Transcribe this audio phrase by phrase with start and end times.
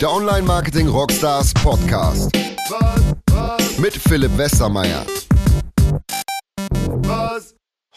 [0.00, 2.32] Der Online Marketing Rockstars Podcast.
[3.78, 5.06] Mit Philipp Westermeier.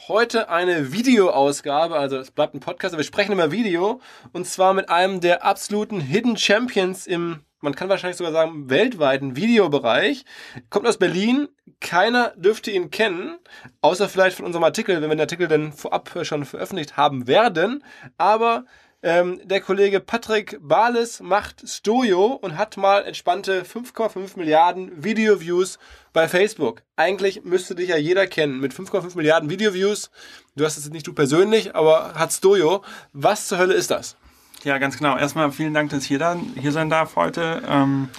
[0.08, 4.00] Heute eine Videoausgabe, also es bleibt ein Podcast, aber wir sprechen immer Video
[4.32, 9.36] und zwar mit einem der absoluten Hidden Champions im, man kann wahrscheinlich sogar sagen, weltweiten
[9.36, 10.24] Videobereich.
[10.70, 11.50] Kommt aus Berlin,
[11.82, 13.38] keiner dürfte ihn kennen,
[13.82, 17.84] außer vielleicht von unserem Artikel, wenn wir den Artikel dann vorab schon veröffentlicht haben werden,
[18.18, 18.66] aber
[19.02, 25.78] ähm, der Kollege Patrick Bales macht Stojo und hat mal entspannte 5,5 Milliarden Video-Views
[26.14, 26.82] bei Facebook.
[26.96, 30.10] Eigentlich müsste dich ja jeder kennen mit 5,5 Milliarden Video-Views.
[30.56, 32.84] Du hast es nicht du persönlich, aber hat Stojo.
[33.14, 34.18] Was zur Hölle ist das?
[34.66, 35.16] Ja, ganz genau.
[35.18, 37.64] Erstmal vielen Dank, dass ich hier, da, hier sein darf heute.
[37.68, 38.10] Ähm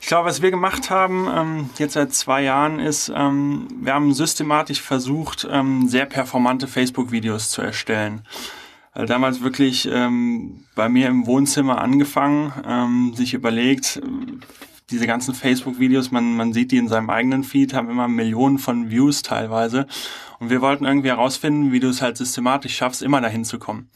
[0.00, 4.14] ich glaube, was wir gemacht haben, ähm, jetzt seit zwei Jahren, ist, ähm, wir haben
[4.14, 8.22] systematisch versucht, ähm, sehr performante Facebook-Videos zu erstellen
[8.98, 14.02] also damals wirklich ähm, bei mir im Wohnzimmer angefangen, ähm, sich überlegt,
[14.90, 18.90] diese ganzen Facebook-Videos, man, man sieht die in seinem eigenen Feed, haben immer Millionen von
[18.90, 19.86] Views teilweise.
[20.40, 23.88] Und wir wollten irgendwie herausfinden, wie du es halt systematisch schaffst, immer dahin zu kommen.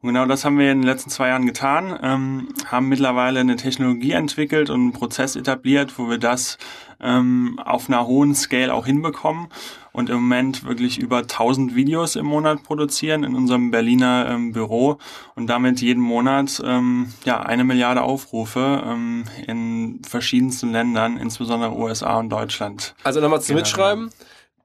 [0.00, 3.56] Und genau das haben wir in den letzten zwei Jahren getan, ähm, haben mittlerweile eine
[3.56, 6.58] Technologie entwickelt und einen Prozess etabliert, wo wir das
[7.00, 9.48] ähm, auf einer hohen Scale auch hinbekommen
[9.92, 14.98] und im Moment wirklich über 1000 Videos im Monat produzieren in unserem Berliner ähm, Büro
[15.34, 22.18] und damit jeden Monat ähm, ja eine Milliarde Aufrufe ähm, in verschiedensten Ländern, insbesondere USA
[22.18, 22.94] und Deutschland.
[23.04, 24.10] Also nochmal zum Mitschreiben.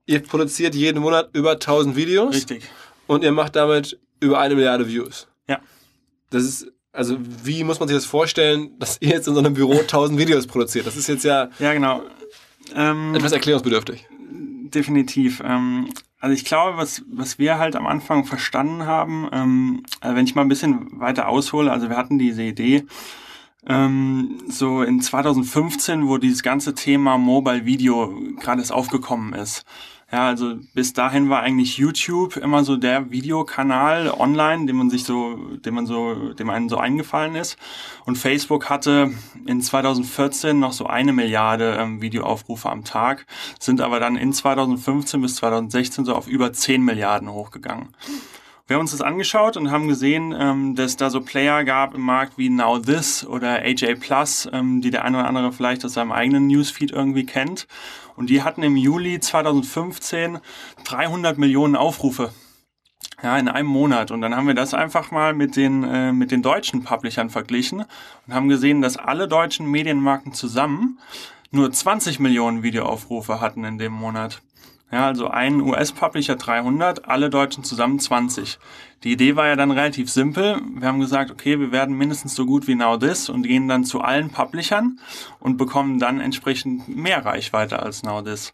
[0.05, 2.35] Ihr produziert jeden Monat über 1000 Videos.
[2.35, 2.63] Richtig.
[3.07, 5.27] Und ihr macht damit über eine Milliarde Views.
[5.49, 5.59] Ja.
[6.29, 9.53] Das ist also wie muss man sich das vorstellen, dass ihr jetzt in so einem
[9.53, 10.87] Büro 1000 Videos produziert?
[10.87, 12.01] Das ist jetzt ja, ja genau.
[12.75, 14.07] Ähm, etwas erklärungsbedürftig.
[14.73, 15.41] Definitiv.
[15.45, 15.89] Ähm,
[16.19, 20.35] also ich glaube, was, was wir halt am Anfang verstanden haben, ähm, also wenn ich
[20.35, 22.85] mal ein bisschen weiter aushole, also wir hatten diese Idee,
[23.67, 29.65] ähm, so in 2015, wo dieses ganze Thema Mobile Video gerade aufgekommen ist.
[30.11, 35.05] Ja, also bis dahin war eigentlich YouTube immer so der Videokanal online, den man sich
[35.05, 37.57] so, dem man so, dem einen so eingefallen ist.
[38.05, 39.13] Und Facebook hatte
[39.45, 43.25] in 2014 noch so eine Milliarde ähm, Videoaufrufe am Tag,
[43.57, 47.89] sind aber dann in 2015 bis 2016 so auf über 10 Milliarden hochgegangen.
[48.71, 51.99] Wir haben uns das angeschaut und haben gesehen, ähm, dass da so Player gab im
[51.99, 55.95] Markt wie Now This oder AJ Plus, ähm, die der eine oder andere vielleicht aus
[55.95, 57.67] seinem eigenen Newsfeed irgendwie kennt.
[58.15, 60.39] Und die hatten im Juli 2015
[60.85, 62.31] 300 Millionen Aufrufe.
[63.21, 64.09] Ja, in einem Monat.
[64.09, 67.83] Und dann haben wir das einfach mal mit den, äh, mit den deutschen Publishern verglichen
[68.25, 70.97] und haben gesehen, dass alle deutschen Medienmarken zusammen
[71.51, 74.41] nur 20 Millionen Videoaufrufe hatten in dem Monat.
[74.91, 78.59] Ja, also ein US-Publisher 300, alle Deutschen zusammen 20.
[79.03, 80.61] Die Idee war ja dann relativ simpel.
[80.75, 83.85] Wir haben gesagt, okay, wir werden mindestens so gut wie Now This und gehen dann
[83.85, 84.99] zu allen Publishern
[85.39, 88.53] und bekommen dann entsprechend mehr Reichweite als Now This.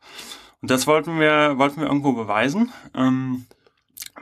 [0.61, 2.71] Und das wollten wir, wollten wir irgendwo beweisen.
[2.95, 3.45] Ähm,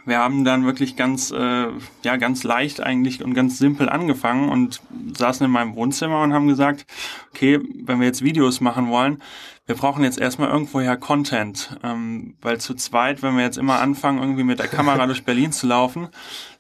[0.06, 1.68] wir haben dann wirklich ganz, äh,
[2.04, 4.82] ja, ganz leicht eigentlich und ganz simpel angefangen und
[5.18, 6.86] saßen in meinem Wohnzimmer und haben gesagt,
[7.32, 9.22] okay, wenn wir jetzt Videos machen wollen,
[9.68, 14.20] wir brauchen jetzt erstmal irgendwoher Content, ähm, weil zu zweit, wenn wir jetzt immer anfangen,
[14.20, 16.10] irgendwie mit der Kamera durch Berlin zu laufen,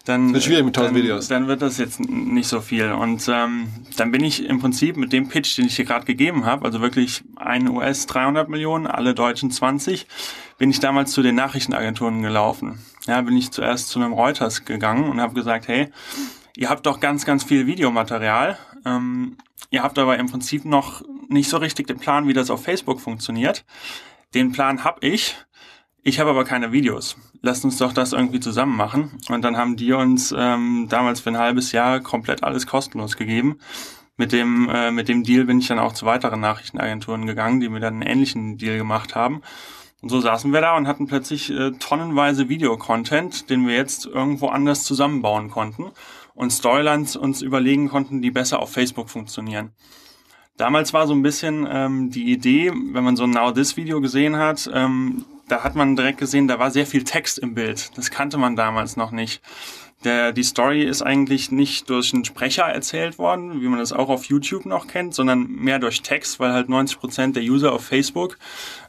[0.05, 1.27] dann, wird schwierig mit dann, Videos.
[1.27, 2.91] dann wird das jetzt nicht so viel.
[2.91, 3.67] Und ähm,
[3.97, 6.81] dann bin ich im Prinzip mit dem Pitch, den ich hier gerade gegeben habe, also
[6.81, 10.07] wirklich ein US 300 Millionen, alle Deutschen 20,
[10.57, 12.79] bin ich damals zu den Nachrichtenagenturen gelaufen.
[13.07, 15.89] Ja, bin ich zuerst zu einem Reuters gegangen und habe gesagt, hey,
[16.55, 18.57] ihr habt doch ganz, ganz viel Videomaterial.
[18.85, 19.37] Ähm,
[19.69, 22.99] ihr habt aber im Prinzip noch nicht so richtig den Plan, wie das auf Facebook
[22.99, 23.65] funktioniert.
[24.33, 25.35] Den Plan hab ich.
[26.03, 27.17] Ich habe aber keine Videos.
[27.41, 29.17] Lasst uns doch das irgendwie zusammen machen.
[29.29, 33.57] Und dann haben die uns ähm, damals für ein halbes Jahr komplett alles kostenlos gegeben.
[34.17, 37.69] Mit dem, äh, mit dem Deal bin ich dann auch zu weiteren Nachrichtenagenturen gegangen, die
[37.69, 39.41] mir dann einen ähnlichen Deal gemacht haben.
[40.01, 44.49] Und so saßen wir da und hatten plötzlich äh, tonnenweise Videocontent, den wir jetzt irgendwo
[44.49, 45.91] anders zusammenbauen konnten
[46.35, 49.71] und Storylines uns überlegen konnten, die besser auf Facebook funktionieren.
[50.57, 53.99] Damals war so ein bisschen ähm, die Idee, wenn man so ein Now This Video
[53.99, 57.95] gesehen hat, ähm, da hat man direkt gesehen, da war sehr viel Text im Bild.
[57.97, 59.41] Das kannte man damals noch nicht.
[60.05, 64.09] Der, die Story ist eigentlich nicht durch einen Sprecher erzählt worden, wie man das auch
[64.09, 67.83] auf YouTube noch kennt, sondern mehr durch Text, weil halt 90 Prozent der User auf
[67.83, 68.37] Facebook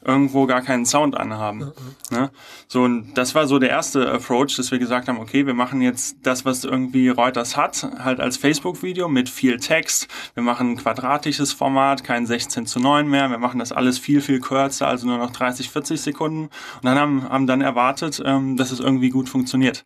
[0.04, 1.58] irgendwo gar keinen Sound anhaben.
[1.58, 2.16] Mhm.
[2.16, 2.30] Ne?
[2.68, 5.80] So, und das war so der erste Approach, dass wir gesagt haben, okay, wir machen
[5.80, 10.08] jetzt das, was irgendwie Reuters hat, halt als Facebook-Video mit viel Text.
[10.34, 13.30] Wir machen ein quadratisches Format, kein 16 zu 9 mehr.
[13.30, 16.42] Wir machen das alles viel, viel kürzer, also nur noch 30, 40 Sekunden.
[16.42, 19.84] Und dann haben, haben dann erwartet, ähm, dass es irgendwie gut funktioniert.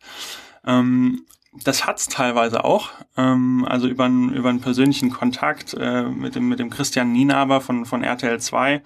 [0.67, 1.25] Ähm,
[1.65, 2.91] das hat's teilweise auch.
[3.17, 7.61] Ähm, also über, einen über einen persönlichen Kontakt äh, mit, dem, mit dem Christian Nienaber
[7.61, 8.83] von, von RTL 2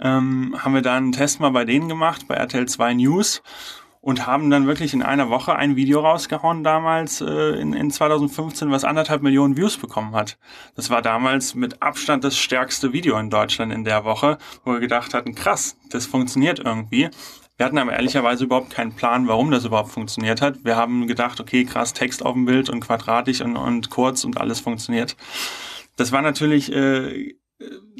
[0.00, 3.42] ähm, haben wir da einen Test mal bei denen gemacht, bei RTL 2 News
[4.00, 8.70] und haben dann wirklich in einer Woche ein Video rausgehauen damals äh, in, in 2015,
[8.70, 10.38] was anderthalb Millionen Views bekommen hat.
[10.74, 14.80] Das war damals mit Abstand das stärkste Video in Deutschland in der Woche, wo wir
[14.80, 17.10] gedacht hatten, krass, das funktioniert irgendwie.
[17.60, 20.64] Wir hatten aber ehrlicherweise überhaupt keinen Plan, warum das überhaupt funktioniert hat.
[20.64, 24.40] Wir haben gedacht, okay, krass, Text auf dem Bild und quadratisch und, und kurz und
[24.40, 25.14] alles funktioniert.
[25.96, 27.34] Das war natürlich äh,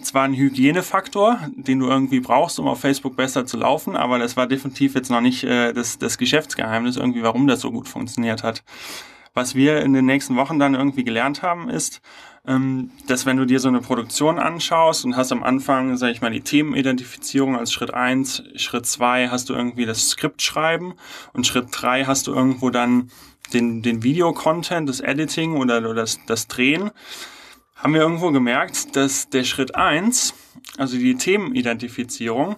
[0.00, 4.34] zwar ein Hygienefaktor, den du irgendwie brauchst, um auf Facebook besser zu laufen, aber das
[4.34, 8.42] war definitiv jetzt noch nicht äh, das, das Geschäftsgeheimnis irgendwie, warum das so gut funktioniert
[8.42, 8.64] hat.
[9.34, 12.00] Was wir in den nächsten Wochen dann irgendwie gelernt haben, ist,
[12.44, 16.30] dass wenn du dir so eine Produktion anschaust und hast am Anfang, sage ich mal,
[16.30, 20.94] die Themenidentifizierung als Schritt eins, Schritt zwei hast du irgendwie das Skript schreiben
[21.32, 23.10] und Schritt drei hast du irgendwo dann
[23.52, 26.90] den, den Videocontent, das Editing oder, oder das, das Drehen,
[27.76, 30.34] haben wir irgendwo gemerkt, dass der Schritt eins,
[30.78, 32.56] also die Themenidentifizierung,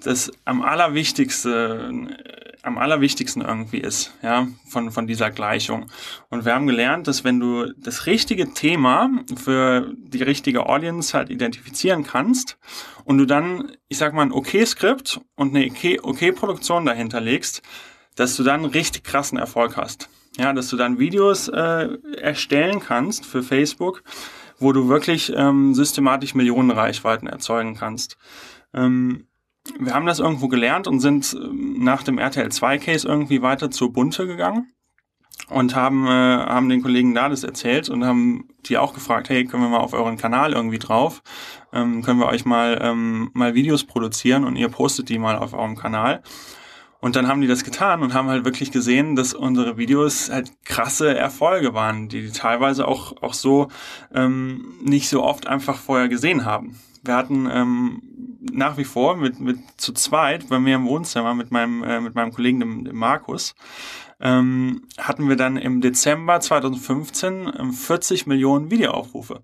[0.00, 1.92] das am allerwichtigste
[2.62, 5.86] am allerwichtigsten irgendwie ist, ja, von, von dieser Gleichung.
[6.28, 11.30] Und wir haben gelernt, dass wenn du das richtige Thema für die richtige Audience halt
[11.30, 12.58] identifizieren kannst
[13.04, 15.70] und du dann, ich sag mal, ein Okay-Skript und eine
[16.02, 17.62] Okay-Produktion dahinter legst,
[18.16, 20.08] dass du dann richtig krassen Erfolg hast.
[20.36, 24.02] Ja, dass du dann Videos äh, erstellen kannst für Facebook,
[24.58, 28.16] wo du wirklich ähm, systematisch Millionen Reichweiten erzeugen kannst.
[28.74, 29.26] Ähm,
[29.78, 33.70] wir haben das irgendwo gelernt und sind ähm, nach dem RTL 2 Case irgendwie weiter
[33.70, 34.72] zur Bunte gegangen
[35.48, 39.44] und haben, äh, haben den Kollegen da das erzählt und haben die auch gefragt, hey,
[39.44, 41.22] können wir mal auf euren Kanal irgendwie drauf?
[41.72, 45.54] Ähm, können wir euch mal, ähm, mal Videos produzieren und ihr postet die mal auf
[45.54, 46.22] eurem Kanal?
[47.00, 50.50] Und dann haben die das getan und haben halt wirklich gesehen, dass unsere Videos halt
[50.64, 53.68] krasse Erfolge waren, die die teilweise auch, auch so
[54.12, 56.76] ähm, nicht so oft einfach vorher gesehen haben.
[57.04, 58.02] Wir hatten ähm,
[58.40, 62.14] nach wie vor mit, mit zu zweit bei mir im Wohnzimmer mit meinem, äh, mit
[62.14, 63.54] meinem Kollegen, dem, dem Markus,
[64.20, 69.42] ähm, hatten wir dann im Dezember 2015 ähm, 40 Millionen Videoaufrufe.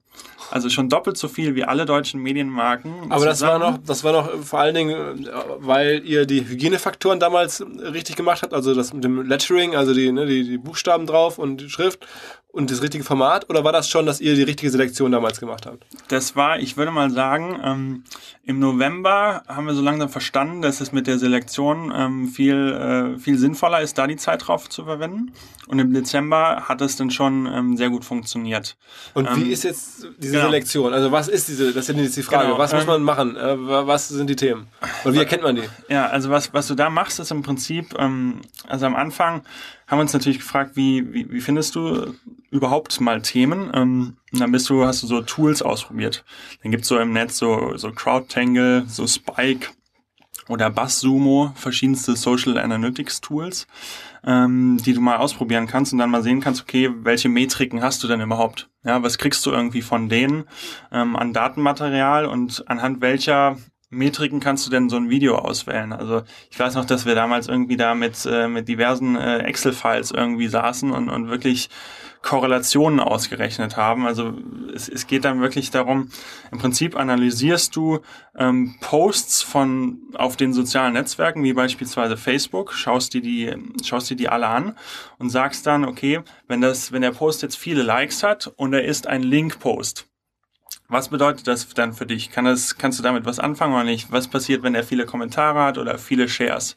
[0.50, 3.10] Also schon doppelt so viel wie alle deutschen Medienmarken.
[3.10, 7.20] Aber das war noch, das war noch vor allen Dingen, äh, weil ihr die Hygienefaktoren
[7.20, 11.06] damals richtig gemacht habt, also das mit dem Lettering, also die, ne, die, die Buchstaben
[11.06, 12.06] drauf und die Schrift
[12.54, 15.66] und das richtige Format oder war das schon, dass ihr die richtige Selektion damals gemacht
[15.66, 15.84] habt?
[16.08, 18.04] Das war, ich würde mal sagen, ähm,
[18.44, 23.18] im November haben wir so langsam verstanden, dass es mit der Selektion ähm, viel, äh,
[23.18, 25.32] viel sinnvoller ist, da die Zeit drauf zu verwenden.
[25.66, 28.76] Und im Dezember hat es dann schon ähm, sehr gut funktioniert.
[29.14, 30.46] Und wie ähm, ist jetzt diese genau.
[30.46, 30.92] Selektion?
[30.92, 32.58] Also was ist diese, das ist jetzt die Frage, genau.
[32.58, 33.36] was muss man machen?
[33.36, 34.66] Äh, was sind die Themen?
[35.04, 35.62] Und wie erkennt man die?
[35.88, 39.42] Ja, also was, was du da machst, ist im Prinzip, ähm, also am Anfang
[39.86, 42.14] haben wir uns natürlich gefragt, wie, wie, wie findest du
[42.50, 43.70] überhaupt mal Themen?
[43.74, 46.24] Ähm, dann bist du, hast du so Tools ausprobiert.
[46.62, 49.68] Dann gibt's so im Netz so, so CrowdTangle, so Spike
[50.48, 53.66] oder BuzzSumo, verschiedenste Social Analytics Tools,
[54.24, 58.02] ähm, die du mal ausprobieren kannst und dann mal sehen kannst, okay, welche Metriken hast
[58.02, 58.68] du denn überhaupt?
[58.84, 60.44] Ja, was kriegst du irgendwie von denen
[60.92, 63.56] ähm, an Datenmaterial und anhand welcher
[63.90, 65.92] Metriken kannst du denn so ein Video auswählen?
[65.92, 70.10] Also ich weiß noch, dass wir damals irgendwie da mit, äh, mit diversen äh, Excel-Files
[70.10, 71.70] irgendwie saßen und, und wirklich
[72.24, 74.06] Korrelationen ausgerechnet haben.
[74.06, 74.32] Also
[74.74, 76.08] es, es geht dann wirklich darum,
[76.50, 78.00] im Prinzip analysierst du
[78.36, 83.54] ähm, Posts von auf den sozialen Netzwerken, wie beispielsweise Facebook, schaust dir die,
[83.84, 84.76] schaust dir die alle an
[85.18, 88.84] und sagst dann, okay, wenn das, wenn der Post jetzt viele Likes hat und er
[88.84, 90.08] ist ein Link-Post,
[90.88, 92.30] was bedeutet das dann für dich?
[92.30, 94.12] Kann das, kannst du damit was anfangen oder nicht?
[94.12, 96.74] Was passiert, wenn er viele Kommentare hat oder viele Shares?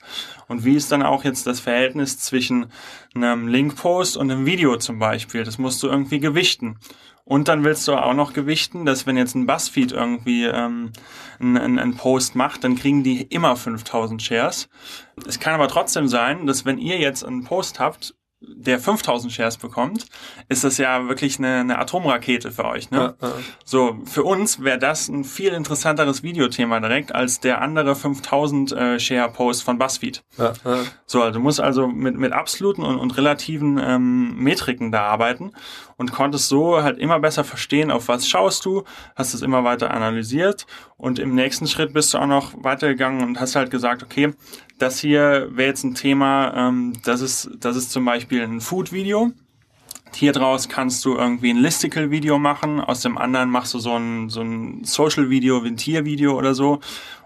[0.47, 2.67] Und wie ist dann auch jetzt das Verhältnis zwischen
[3.13, 5.43] einem Link-Post und einem Video zum Beispiel?
[5.43, 6.79] Das musst du irgendwie gewichten.
[7.25, 10.93] Und dann willst du auch noch gewichten, dass wenn jetzt ein Buzzfeed irgendwie ähm,
[11.39, 14.69] einen, einen Post macht, dann kriegen die immer 5000 Shares.
[15.27, 19.57] Es kann aber trotzdem sein, dass wenn ihr jetzt einen Post habt der 5000 Shares
[19.57, 20.05] bekommt,
[20.47, 22.91] ist das ja wirklich eine, eine Atomrakete für euch.
[22.91, 23.15] Ne?
[23.19, 23.33] Ja, ja.
[23.65, 28.99] So, für uns wäre das ein viel interessanteres Videothema direkt als der andere 5000 äh,
[28.99, 30.23] Share-Post von BuzzFeed.
[30.37, 30.53] Ja,
[31.07, 35.53] so, du musst also mit, mit absoluten und, und relativen ähm, Metriken da arbeiten
[35.97, 38.83] und konntest so halt immer besser verstehen, auf was schaust du,
[39.15, 43.39] hast es immer weiter analysiert und im nächsten Schritt bist du auch noch weitergegangen und
[43.39, 44.33] hast halt gesagt, okay,
[44.77, 49.31] das hier wäre jetzt ein Thema, ähm, das ist, das ist zum Beispiel ein Food-Video.
[50.13, 54.29] Hier draus kannst du irgendwie ein Listicle-Video machen, aus dem anderen machst du so ein,
[54.29, 56.79] so ein Social-Video, ein Tier-Video oder so.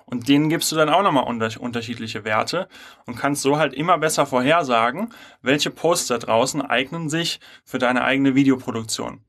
[0.05, 2.67] Und denen gibst du dann auch nochmal unter unterschiedliche Werte
[3.05, 8.03] und kannst so halt immer besser vorhersagen, welche Posts da draußen eignen sich für deine
[8.03, 9.21] eigene Videoproduktion.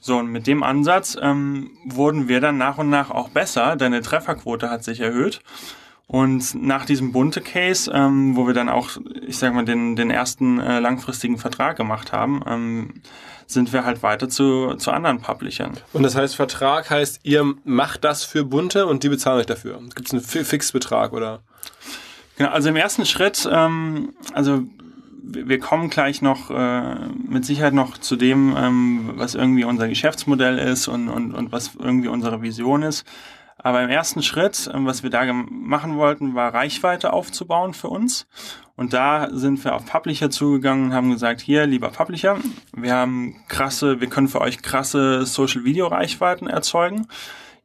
[0.00, 3.76] So, und mit dem Ansatz ähm, wurden wir dann nach und nach auch besser.
[3.76, 5.42] Deine Trefferquote hat sich erhöht.
[6.08, 8.90] Und nach diesem bunte Case, ähm, wo wir dann auch,
[9.26, 12.94] ich sag mal, den, den ersten äh, langfristigen Vertrag gemacht haben, ähm,
[13.48, 15.72] sind wir halt weiter zu, zu anderen Publishern.
[15.92, 19.80] Und das heißt, Vertrag heißt, ihr macht das für bunte und die bezahlen euch dafür.
[19.94, 21.40] Gibt es einen Fixbetrag oder?
[22.36, 24.62] Genau, also im ersten Schritt, ähm, also
[25.28, 26.94] wir kommen gleich noch äh,
[27.28, 31.72] mit Sicherheit noch zu dem, ähm, was irgendwie unser Geschäftsmodell ist und, und, und was
[31.74, 33.04] irgendwie unsere Vision ist.
[33.66, 38.28] Aber im ersten Schritt, ähm, was wir da machen wollten, war Reichweite aufzubauen für uns.
[38.76, 42.38] Und da sind wir auf Publisher zugegangen und haben gesagt, hier, lieber Publisher,
[42.76, 47.08] wir haben krasse, wir können für euch krasse Social Video Reichweiten erzeugen.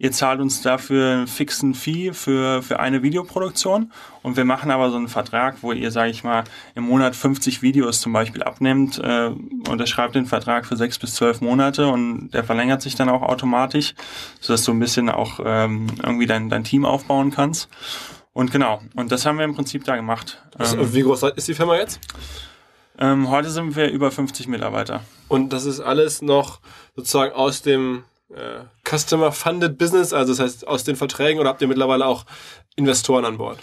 [0.02, 3.92] Ihr zahlt uns dafür einen fixen Fee für, für eine Videoproduktion
[4.24, 6.44] und wir machen aber so einen Vertrag, wo ihr, sage ich mal,
[6.74, 9.30] im Monat 50 Videos zum Beispiel abnimmt, äh,
[9.70, 13.94] unterschreibt den Vertrag für sechs bis zwölf Monate und der verlängert sich dann auch automatisch,
[14.40, 17.70] sodass du ein bisschen auch ähm, irgendwie dein, dein Team aufbauen kannst.
[18.34, 20.42] Und genau, und das haben wir im Prinzip da gemacht.
[20.58, 22.00] Ähm, wie groß ist die Firma jetzt?
[22.98, 25.02] Ähm, heute sind wir über 50 Mitarbeiter.
[25.28, 26.60] Und das ist alles noch
[26.96, 28.04] sozusagen aus dem
[28.36, 32.26] äh, Customer-Funded Business, also das heißt aus den Verträgen oder habt ihr mittlerweile auch
[32.76, 33.60] Investoren an Bord?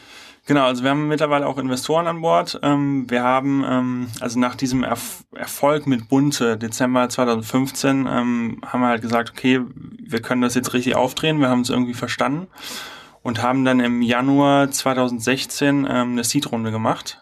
[0.48, 2.58] Genau, also wir haben mittlerweile auch Investoren an Bord.
[2.62, 8.80] Ähm, wir haben, ähm, also nach diesem Erf Erfolg mit Bunte, Dezember 2015, ähm, haben
[8.80, 9.60] wir halt gesagt, okay,
[10.02, 12.48] wir können das jetzt richtig aufdrehen, wir haben es irgendwie verstanden
[13.22, 17.20] und haben dann im Januar 2016 ähm, eine Seed-Runde gemacht.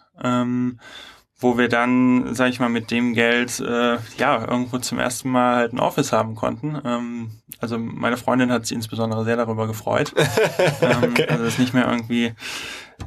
[1.38, 5.57] Wo wir dann, sag ich mal, mit dem Geld äh, ja irgendwo zum ersten Mal
[5.57, 6.81] halt ein Office haben konnten.
[6.83, 10.14] Ähm, also meine Freundin hat sich insbesondere sehr darüber gefreut,
[10.81, 11.26] ähm, okay.
[11.28, 12.33] also dass nicht mehr irgendwie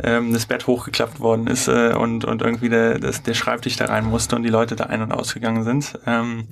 [0.03, 3.85] ähm, das Bett hochgeklappt worden ist äh, und und irgendwie der das, der Schreibtisch da
[3.85, 5.99] rein musste und die Leute da ein und ausgegangen sind.
[6.05, 6.47] Ähm,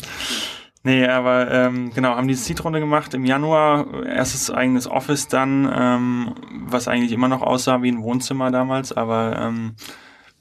[0.83, 6.35] Nee, aber ähm, genau, haben diese Seed-Runde gemacht im Januar, erstes eigenes Office dann, ähm,
[6.69, 9.75] was eigentlich immer noch aussah wie ein Wohnzimmer damals, aber ähm,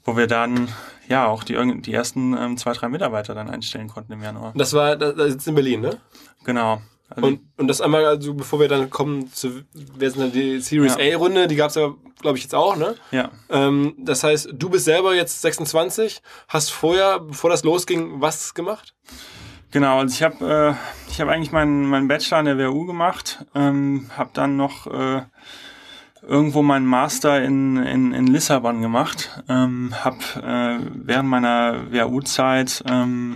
[0.05, 0.69] wo wir dann
[1.07, 4.53] ja auch die, die ersten ähm, zwei, drei Mitarbeiter dann einstellen konnten im Januar.
[4.55, 5.97] Das war, das, das ist in Berlin, ne?
[6.43, 6.81] Genau.
[7.09, 10.59] Also und, und das einmal, also bevor wir dann kommen zu, wer sind dann die
[10.59, 11.15] Series ja.
[11.15, 12.95] A-Runde, die gab es ja, glaube ich, jetzt auch, ne?
[13.11, 13.31] Ja.
[13.49, 18.93] Ähm, das heißt, du bist selber jetzt 26, hast vorher, bevor das losging, was gemacht?
[19.71, 23.45] Genau, also ich habe äh, ich hab eigentlich meinen meinen Bachelor an der WU gemacht,
[23.53, 25.23] ähm, habe dann noch äh,
[26.21, 29.43] irgendwo meinen Master in, in, in Lissabon gemacht.
[29.49, 33.35] Ähm, hab äh, während meiner WHU-Zeit ähm,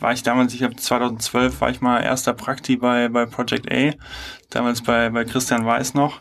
[0.00, 3.92] war ich damals, ich habe 2012 war ich mal erster Prakti bei, bei Project A,
[4.50, 6.20] damals bei, bei Christian Weiß noch.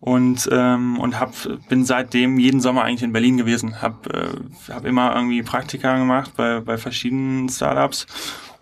[0.00, 1.32] Und ähm, und hab
[1.68, 3.80] bin seitdem jeden Sommer eigentlich in Berlin gewesen.
[3.80, 4.30] Hab äh,
[4.68, 8.08] hab immer irgendwie Praktika gemacht bei bei verschiedenen Startups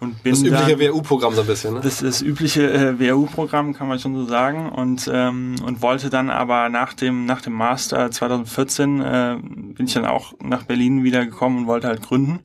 [0.00, 1.80] und bin das übliche WU-Programm so ein bisschen, ne?
[1.82, 4.70] Das ist das übliche äh, WU-Programm, kann man schon so sagen.
[4.70, 9.92] Und, ähm, und wollte dann aber nach dem, nach dem Master 2014 äh, bin ich
[9.92, 12.40] dann auch nach Berlin wieder gekommen und wollte halt gründen.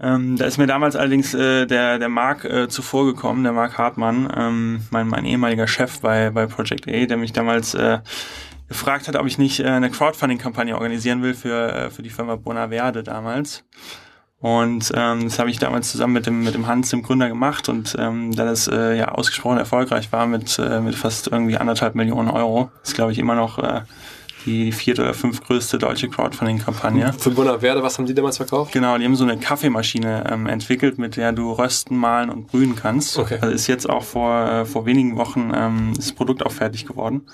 [0.00, 3.78] Ähm, da ist mir damals allerdings äh, der, der Marc äh, zuvor gekommen, der Marc
[3.78, 7.98] Hartmann, ähm, mein, mein ehemaliger Chef bei, bei Project A, der mich damals äh,
[8.66, 12.36] gefragt hat, ob ich nicht äh, eine Crowdfunding-Kampagne organisieren will für, äh, für die Firma
[12.36, 13.64] Bonaverde damals.
[14.42, 17.68] Und ähm, das habe ich damals zusammen mit dem, mit dem Hans, dem Gründer, gemacht.
[17.68, 21.94] Und ähm, da das äh, ja ausgesprochen erfolgreich war mit, äh, mit fast irgendwie anderthalb
[21.94, 23.82] Millionen Euro, ist glaube ich immer noch äh,
[24.44, 27.12] die vierte oder fünftgrößte deutsche Crowdfunding-Kampagne.
[27.16, 28.72] Für Bonaverde, was haben die damals verkauft?
[28.72, 32.74] Genau, die haben so eine Kaffeemaschine ähm, entwickelt, mit der du rösten, mahlen und brühen
[32.74, 33.18] kannst.
[33.20, 33.38] Okay.
[33.40, 37.26] Also ist jetzt auch vor, äh, vor wenigen Wochen ähm, das Produkt auch fertig geworden.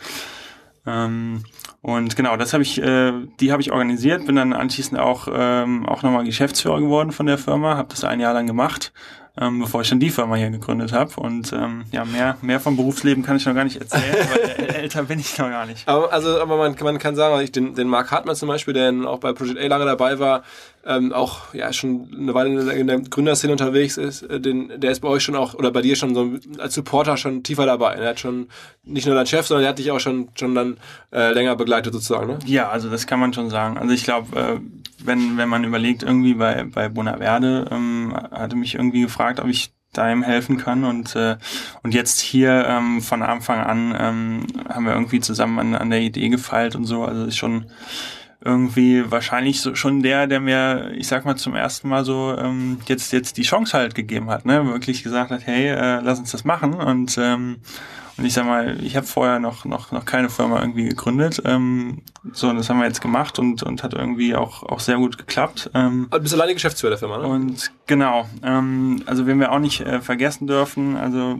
[0.89, 1.43] Ähm,
[1.83, 5.87] und genau, das habe ich, äh, die habe ich organisiert, bin dann anschließend auch ähm,
[5.87, 8.93] auch nochmal Geschäftsführer geworden von der Firma, habe das ein Jahr lang gemacht,
[9.41, 11.13] ähm, bevor ich dann die Firma hier gegründet habe.
[11.21, 14.03] Und ähm, ja, mehr mehr vom Berufsleben kann ich noch gar nicht erzählen,
[14.59, 15.87] weil älter bin ich noch gar nicht.
[15.87, 18.93] Aber, also, aber man, man kann sagen, ich, den, den Mark Hartmann zum Beispiel, der
[19.07, 20.43] auch bei Project A lange dabei war,
[20.89, 24.81] ähm, auch ja schon eine Weile in der, in der Gründerszene unterwegs ist, äh, den,
[24.81, 27.67] der ist bei euch schon auch oder bei dir schon so als Supporter schon tiefer
[27.67, 27.95] dabei.
[27.95, 28.49] Er hat schon
[28.85, 30.79] nicht nur dein Chef, sondern er hat dich auch schon schon dann
[31.13, 32.29] äh, länger begleitet sozusagen.
[32.29, 32.39] Ne?
[32.47, 33.77] Ja, also das kann man schon sagen.
[33.77, 34.61] Also ich glaube, äh,
[35.05, 39.73] wenn wenn man überlegt, irgendwie bei bei Bonaverde ähm, hatte mich irgendwie gefragt, ob ich
[39.93, 41.37] da ihm helfen kann und äh,
[41.83, 46.01] und jetzt hier ähm, von Anfang an ähm, haben wir irgendwie zusammen an, an der
[46.01, 47.05] Idee gefeilt und so.
[47.05, 47.67] Also ist schon
[48.41, 52.79] irgendwie wahrscheinlich so, schon der, der mir, ich sag mal, zum ersten Mal so ähm,
[52.87, 54.65] jetzt jetzt die Chance halt gegeben hat, ne?
[54.67, 57.61] Wirklich gesagt hat, hey, äh, lass uns das machen und ähm,
[58.19, 62.03] und ich sag mal, ich habe vorher noch noch noch keine Firma irgendwie gegründet, ähm,
[62.33, 65.19] so und das haben wir jetzt gemacht und und hat irgendwie auch auch sehr gut
[65.19, 65.71] geklappt.
[65.75, 67.27] Ähm, Du bist alleine Geschäftsführer der Firma, ne?
[67.27, 71.39] und genau, ähm, also wen wir auch nicht äh, vergessen dürfen, also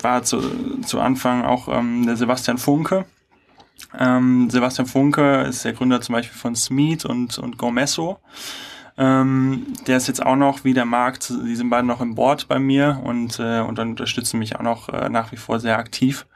[0.00, 0.40] war zu,
[0.82, 3.04] zu Anfang auch ähm, der Sebastian Funke.
[3.98, 8.18] Ähm, Sebastian Funke ist der Gründer zum Beispiel von Smeed und, und Gomesso.
[8.98, 12.48] Ähm, der ist jetzt auch noch wie der Markt, die sind beide noch im Board
[12.48, 15.78] bei mir und, äh, und dann unterstützen mich auch noch äh, nach wie vor sehr
[15.78, 16.26] aktiv.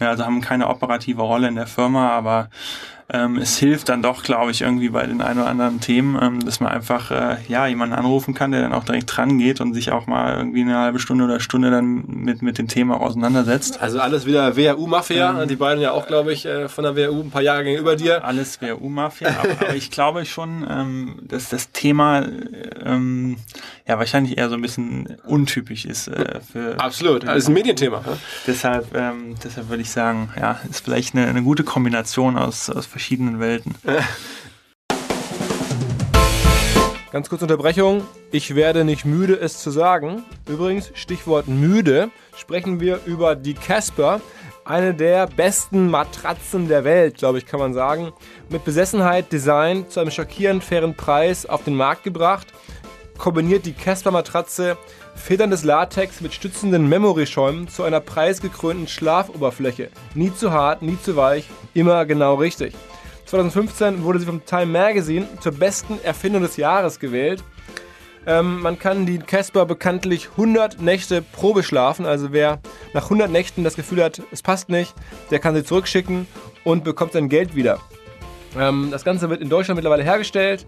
[0.00, 2.48] Ja, also haben keine operative Rolle in der Firma, aber
[3.08, 6.44] ähm, es hilft dann doch, glaube ich, irgendwie bei den ein oder anderen Themen, ähm,
[6.44, 9.74] dass man einfach äh, ja jemanden anrufen kann, der dann auch direkt dran geht und
[9.74, 13.80] sich auch mal irgendwie eine halbe Stunde oder Stunde dann mit mit dem Thema auseinandersetzt.
[13.80, 17.30] Also alles wieder WHU-Mafia, die beiden ja auch, glaube ich, äh, von der WHU ein
[17.30, 18.24] paar Jahre gegenüber dir.
[18.24, 22.26] Alles WHU-Mafia, aber, aber ich glaube schon, ähm, dass das Thema
[22.84, 23.36] ähm,
[23.86, 28.00] ja wahrscheinlich eher so ein bisschen untypisch ist äh, für Absolut, das ist ein Medienthema.
[28.00, 28.16] Ne?
[28.46, 32.86] deshalb ähm, deshalb würde ich sagen, ja, ist vielleicht eine, eine gute Kombination aus aus
[32.86, 33.74] verschiedenen Welten.
[37.12, 38.02] Ganz kurze Unterbrechung.
[38.30, 40.24] Ich werde nicht müde, es zu sagen.
[40.48, 44.20] Übrigens, Stichwort müde, sprechen wir über die Casper.
[44.66, 48.12] Eine der besten Matratzen der Welt, glaube ich, kann man sagen.
[48.50, 52.48] Mit Besessenheit, Design zu einem schockierend fairen Preis auf den Markt gebracht.
[53.18, 54.76] Kombiniert die Casper-Matratze
[55.14, 59.90] federndes Latex mit stützenden Memory-Schäumen zu einer preisgekrönten Schlafoberfläche.
[60.14, 62.74] Nie zu hart, nie zu weich, immer genau richtig.
[63.26, 67.42] 2015 wurde sie vom Time Magazine zur besten Erfindung des Jahres gewählt.
[68.26, 72.06] Ähm, man kann die Casper bekanntlich 100 Nächte Probe schlafen.
[72.06, 72.60] Also wer
[72.92, 74.94] nach 100 Nächten das Gefühl hat, es passt nicht,
[75.30, 76.26] der kann sie zurückschicken
[76.64, 77.80] und bekommt sein Geld wieder.
[78.58, 80.66] Ähm, das Ganze wird in Deutschland mittlerweile hergestellt.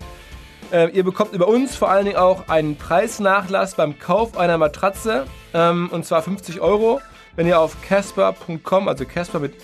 [0.70, 5.26] Äh, ihr bekommt über uns vor allen Dingen auch einen Preisnachlass beim Kauf einer Matratze.
[5.54, 7.00] Ähm, und zwar 50 Euro.
[7.36, 9.54] Wenn ihr auf casper.com, also Casper mit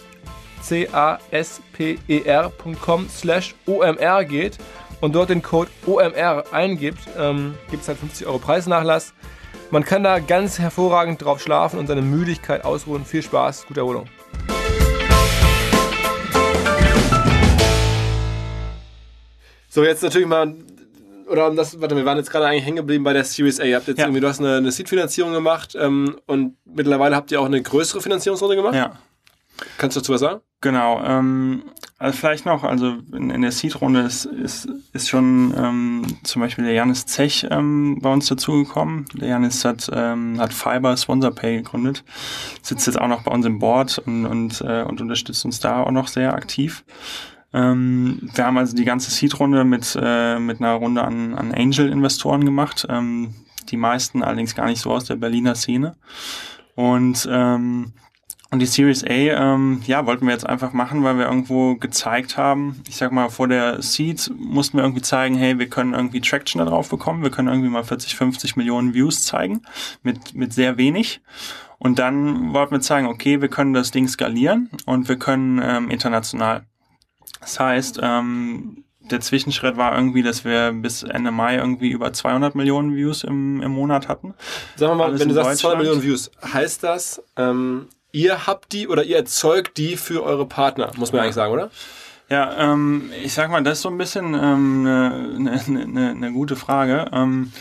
[0.62, 1.08] C-A-S-P-E-R.com
[3.10, 4.56] slash OMR geht
[5.00, 9.12] und dort den Code OMR eingibt, ähm, gibt es halt 50 Euro Preisnachlass.
[9.70, 13.04] Man kann da ganz hervorragend drauf schlafen und seine Müdigkeit ausruhen.
[13.04, 14.06] Viel Spaß, gute Erholung.
[19.68, 20.54] So, jetzt natürlich mal,
[21.34, 23.64] oder um das, warte, wir waren jetzt gerade eigentlich hängen geblieben bei der Series A.
[23.64, 24.04] Ihr habt jetzt Ja.
[24.06, 28.00] irgendwie, du hast eine, eine Seed-Finanzierung gemacht ähm, und mittlerweile habt ihr auch eine größere
[28.00, 28.74] Finanzierungsrunde gemacht.
[28.74, 28.92] Ja.
[29.78, 30.40] Kannst du dazu was sagen?
[30.60, 31.64] Genau, ähm,
[31.98, 36.64] also vielleicht noch, also in, in der Seed-Runde ist, ist, ist schon ähm, zum Beispiel
[36.64, 39.04] der Janis Zech ähm, bei uns dazugekommen.
[39.14, 42.02] Der Janis hat, ähm, hat Fiber Sponsor Pay gegründet,
[42.62, 45.82] sitzt jetzt auch noch bei uns im Board und, und, äh, und unterstützt uns da
[45.82, 46.82] auch noch sehr aktiv.
[47.54, 52.44] Ähm, wir haben also die ganze Seed-Runde mit, äh, mit einer Runde an, an Angel-Investoren
[52.44, 53.34] gemacht, ähm,
[53.70, 55.96] die meisten allerdings gar nicht so aus der Berliner Szene.
[56.74, 57.92] Und ähm,
[58.54, 62.36] und die Series A, ähm, ja, wollten wir jetzt einfach machen, weil wir irgendwo gezeigt
[62.36, 66.20] haben, ich sag mal, vor der Seed mussten wir irgendwie zeigen, hey, wir können irgendwie
[66.20, 69.62] Traction da drauf bekommen, wir können irgendwie mal 40, 50 Millionen Views zeigen,
[70.04, 71.20] mit, mit sehr wenig.
[71.78, 75.90] Und dann wollten wir zeigen, okay, wir können das Ding skalieren und wir können ähm,
[75.90, 76.64] international.
[77.44, 82.54] Das heißt, ähm, der Zwischenschritt war irgendwie, dass wir bis Ende Mai irgendwie über 200
[82.54, 84.32] Millionen Views im, im Monat hatten.
[84.76, 85.78] Sagen wir mal, Alles wenn du sagst 200 Deutschland.
[85.78, 90.90] Millionen Views, heißt das, ähm, ihr habt die oder ihr erzeugt die für eure Partner,
[90.96, 91.22] muss man Ja.
[91.24, 91.70] eigentlich sagen, oder?
[92.30, 96.32] Ja, ähm, ich sag mal, das ist so ein bisschen ähm, eine, eine, eine, eine
[96.32, 97.10] gute Frage.
[97.12, 97.52] Ähm,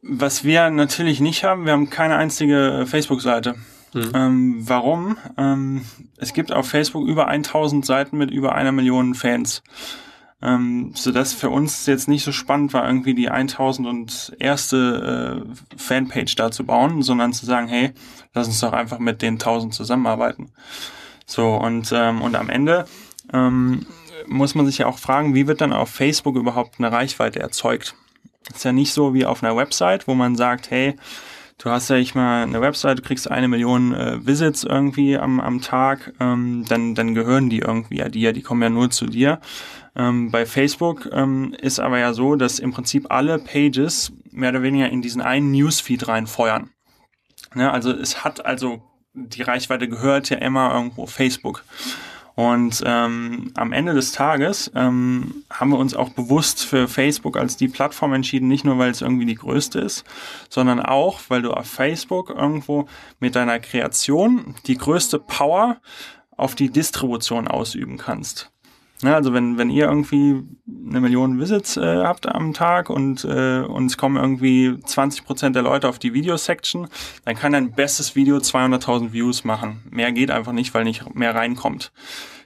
[0.00, 3.56] was wir natürlich nicht haben, wir haben keine einzige Facebook-Seite.
[3.92, 4.10] Mhm.
[4.14, 5.16] Ähm, warum?
[5.36, 5.82] Ähm,
[6.16, 9.62] es gibt auf Facebook über 1000 Seiten mit über einer Million Fans.
[10.40, 15.44] Ähm, so dass für uns jetzt nicht so spannend war, irgendwie die 1000 und erste
[15.46, 17.92] äh, Fanpage da zu bauen, sondern zu sagen, hey,
[18.34, 20.50] lass uns doch einfach mit den 1000 zusammenarbeiten.
[21.26, 22.86] So, und, ähm, und am Ende
[23.32, 23.86] ähm,
[24.26, 27.94] muss man sich ja auch fragen, wie wird dann auf Facebook überhaupt eine Reichweite erzeugt?
[28.54, 30.96] ist ja nicht so wie auf einer Website, wo man sagt, hey,
[31.62, 35.40] du hast ja ich mal eine Website, du kriegst eine Million äh, Visits irgendwie am,
[35.40, 39.06] am Tag, ähm, dann, dann gehören die irgendwie ja dir, die kommen ja nur zu
[39.06, 39.40] dir.
[39.94, 44.62] Ähm, bei Facebook ähm, ist aber ja so, dass im Prinzip alle Pages mehr oder
[44.62, 46.70] weniger in diesen einen Newsfeed reinfeuern.
[47.54, 48.82] Ne, also es hat also
[49.14, 51.64] die Reichweite gehört ja immer irgendwo Facebook.
[52.34, 57.56] Und ähm, am Ende des Tages ähm, haben wir uns auch bewusst für Facebook als
[57.56, 60.04] die Plattform entschieden, nicht nur weil es irgendwie die größte ist,
[60.48, 62.86] sondern auch, weil du auf Facebook irgendwo
[63.20, 65.76] mit deiner Kreation die größte Power
[66.36, 68.50] auf die Distribution ausüben kannst.
[69.04, 70.44] Ja, also wenn, wenn ihr irgendwie
[70.88, 75.56] eine Million Visits äh, habt am Tag und, äh, und es kommen irgendwie 20 Prozent
[75.56, 76.86] der Leute auf die Video-Section,
[77.24, 79.82] dann kann dein bestes Video 200.000 Views machen.
[79.90, 81.90] Mehr geht einfach nicht, weil nicht mehr reinkommt.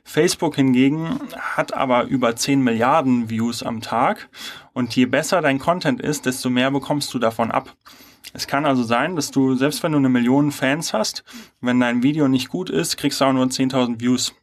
[0.03, 4.31] Facebook hingegen hat aber über 10 Milliarden Views am Tag
[4.73, 7.75] und je besser dein Content ist, desto mehr bekommst du davon ab.
[8.33, 11.25] Es kann also sein, dass du, selbst wenn du eine Million Fans hast,
[11.61, 14.35] wenn dein Video nicht gut ist, kriegst du auch nur 10.000 Views.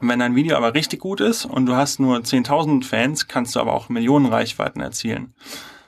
[0.00, 3.60] Wenn dein Video aber richtig gut ist und du hast nur 10.000 Fans, kannst du
[3.60, 5.34] aber auch Millionen Reichweiten erzielen.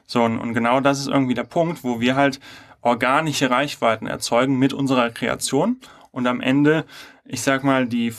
[0.06, 2.38] So, und genau das ist irgendwie der Punkt, wo wir halt
[2.82, 5.78] organische Reichweiten erzeugen mit unserer Kreation
[6.10, 6.84] und am Ende,
[7.24, 8.12] ich sag mal, die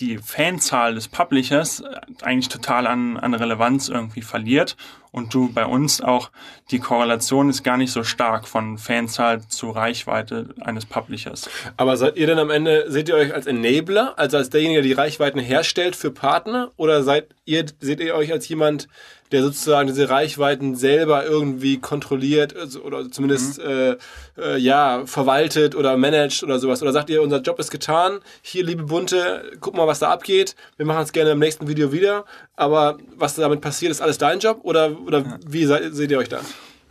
[0.00, 1.82] die Fanzahl des Publishers
[2.22, 4.76] eigentlich total an, an Relevanz irgendwie verliert
[5.12, 6.30] und du bei uns auch
[6.70, 11.50] die Korrelation ist gar nicht so stark von Fanzahl zu Reichweite eines Publishers.
[11.76, 14.88] Aber seid ihr denn am Ende, seht ihr euch als Enabler, also als derjenige, der
[14.88, 18.88] die Reichweiten herstellt für Partner oder seid ihr, seht ihr euch als jemand,
[19.32, 23.64] der sozusagen diese Reichweiten selber irgendwie kontrolliert also, oder zumindest mhm.
[23.70, 23.96] äh,
[24.38, 26.82] äh, ja verwaltet oder managt oder sowas?
[26.82, 30.56] Oder sagt ihr, unser Job ist getan, hier liebe Bunte, guck mal, was da abgeht,
[30.76, 32.24] wir machen es gerne im nächsten Video wieder,
[32.56, 35.38] aber was damit passiert, ist alles dein Job oder, oder ja.
[35.46, 36.40] wie seid, seht ihr euch da?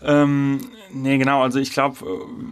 [0.02, 1.42] Ähm, nee, genau.
[1.42, 1.98] Also ich glaube,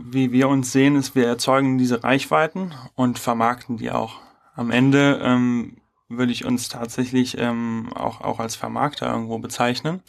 [0.10, 4.19] wie wir uns sehen, ist, wir erzeugen diese Reichweiten und vermarkten die auch.
[4.56, 5.76] Am Ende ähm,
[6.10, 10.02] würde ich uns tatsächlich ähm, auch, auch als Vermarkter irgendwo bezeichnen,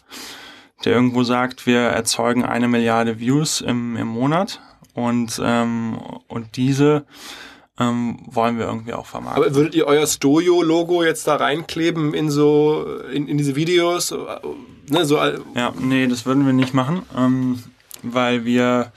[0.85, 4.61] der irgendwo sagt, wir erzeugen eine Milliarde Views im, im Monat
[4.93, 7.05] und, ähm, und diese
[7.79, 9.43] ähm, wollen wir irgendwie auch vermarkten.
[9.43, 14.13] Aber würdet ihr euer Stojo-Logo jetzt da reinkleben in so, in, in diese Videos?
[14.89, 17.63] Ne, so, ja, nee, das würden wir nicht machen, ähm,
[18.03, 18.91] weil wir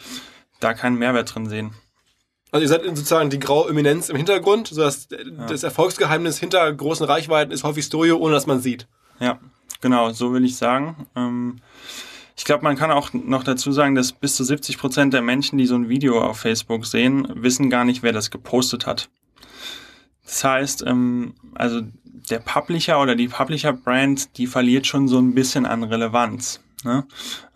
[0.60, 1.72] da keinen Mehrwert drin sehen.
[2.52, 5.46] Also ihr seid sozusagen die graue Eminenz im Hintergrund, so dass ja.
[5.46, 8.86] das Erfolgsgeheimnis hinter großen Reichweiten ist häufig Stojo, ohne dass man sieht.
[9.20, 9.40] Ja,
[9.80, 11.06] genau, so will ich sagen.
[11.16, 11.56] Ähm,
[12.36, 15.56] ich glaube, man kann auch noch dazu sagen, dass bis zu 70 Prozent der Menschen,
[15.56, 19.08] die so ein Video auf Facebook sehen, wissen gar nicht, wer das gepostet hat.
[20.24, 21.80] Das heißt, ähm, also
[22.30, 26.60] der Publisher oder die Publisher-Brand, die verliert schon so ein bisschen an Relevanz.
[26.84, 27.04] Ne?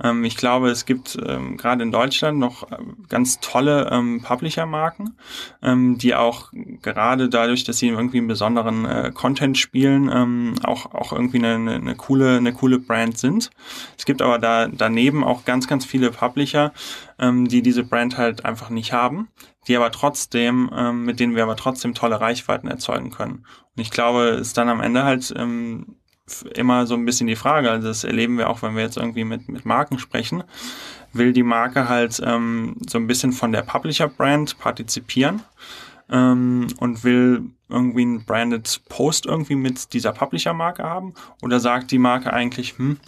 [0.03, 2.77] Ähm, ich glaube, es gibt ähm, gerade in Deutschland noch äh,
[3.09, 5.17] ganz tolle ähm, Publisher-Marken,
[5.63, 10.95] ähm, die auch gerade dadurch, dass sie irgendwie einen besonderen äh, Content spielen, ähm, auch,
[10.95, 13.51] auch irgendwie eine, eine, coole, eine coole Brand sind.
[13.99, 16.73] Es gibt aber da daneben auch ganz, ganz viele Publisher,
[17.19, 19.29] ähm, die diese Brand halt einfach nicht haben,
[19.67, 20.71] die aber trotzdem,
[21.05, 23.45] mit denen wir aber trotzdem tolle Reichweiten erzeugen können.
[23.75, 25.35] Und ich glaube, es ist dann am Ende halt
[26.55, 29.25] immer so ein bisschen die Frage, also das erleben wir auch, wenn wir jetzt irgendwie
[29.25, 30.43] mit, mit Marken sprechen,
[31.13, 35.43] will die Marke halt ähm, so ein bisschen von der Publisher-Brand partizipieren
[36.11, 41.99] ähm, und will irgendwie ein branded Post irgendwie mit dieser Publisher-Marke haben oder sagt die
[41.99, 42.99] Marke eigentlich, hm,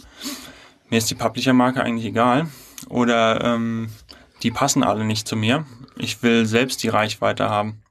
[0.89, 2.47] mir ist die Publisher-Marke eigentlich egal
[2.87, 3.89] oder ähm,
[4.43, 5.65] die passen alle nicht zu mir,
[5.97, 7.81] ich will selbst die Reichweite haben.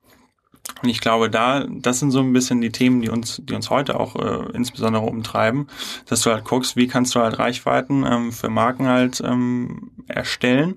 [0.83, 3.70] Und ich glaube, da, das sind so ein bisschen die Themen, die uns, die uns
[3.70, 5.66] heute auch äh, insbesondere umtreiben,
[6.07, 10.76] dass du halt guckst, wie kannst du halt Reichweiten ähm, für Marken halt ähm, erstellen,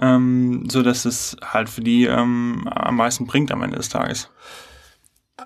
[0.00, 4.30] ähm, so dass es halt für die ähm, am meisten bringt am Ende des Tages.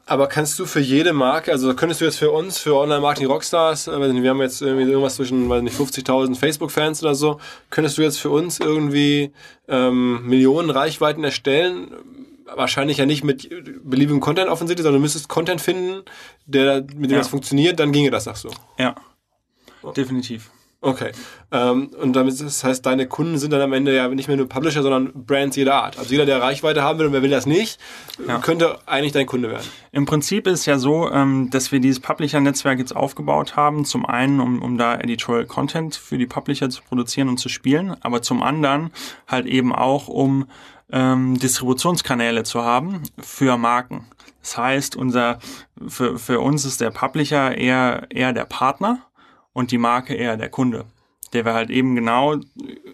[0.06, 3.88] Aber kannst du für jede Marke, also könntest du jetzt für uns, für Online-Marketing Rockstars,
[3.88, 7.40] äh, wir haben jetzt irgendwie irgendwas zwischen, weiß nicht, 50.000 Facebook-Fans oder so,
[7.70, 9.32] könntest du jetzt für uns irgendwie
[9.66, 11.90] ähm, Millionen Reichweiten erstellen?
[12.46, 13.48] Wahrscheinlich ja nicht mit
[13.84, 16.02] beliebigem Content offensichtlich, sondern du müsstest Content finden,
[16.46, 17.18] der, mit dem Ja.
[17.18, 18.50] das funktioniert, dann ginge das, sagst du.
[18.78, 18.94] Ja,
[19.96, 20.50] definitiv.
[20.82, 21.12] Okay.
[21.52, 24.48] Ähm, und damit, das heißt, deine Kunden sind dann am Ende ja nicht mehr nur
[24.48, 25.98] Publisher, sondern Brands jeder Art.
[25.98, 27.78] Also jeder, der Reichweite haben will und wer will das nicht,
[28.26, 28.38] Ja.
[28.38, 29.66] könnte eigentlich dein Kunde werden.
[29.92, 33.84] Im Prinzip ist ja so, ähm, dass wir dieses Publisher-Netzwerk jetzt aufgebaut haben.
[33.84, 37.94] Zum einen, um, um da Editorial Content für die Publisher zu produzieren und zu spielen,
[38.00, 38.90] aber zum anderen
[39.28, 40.46] halt eben auch, um
[40.92, 44.06] ähm, Distributionskanäle zu haben für Marken.
[44.42, 45.38] Das heißt, unser,
[45.86, 49.00] für, für uns ist der Publisher eher, eher der Partner
[49.52, 50.84] und die Marke eher der Kunde.
[51.32, 52.36] Der wir halt eben genau,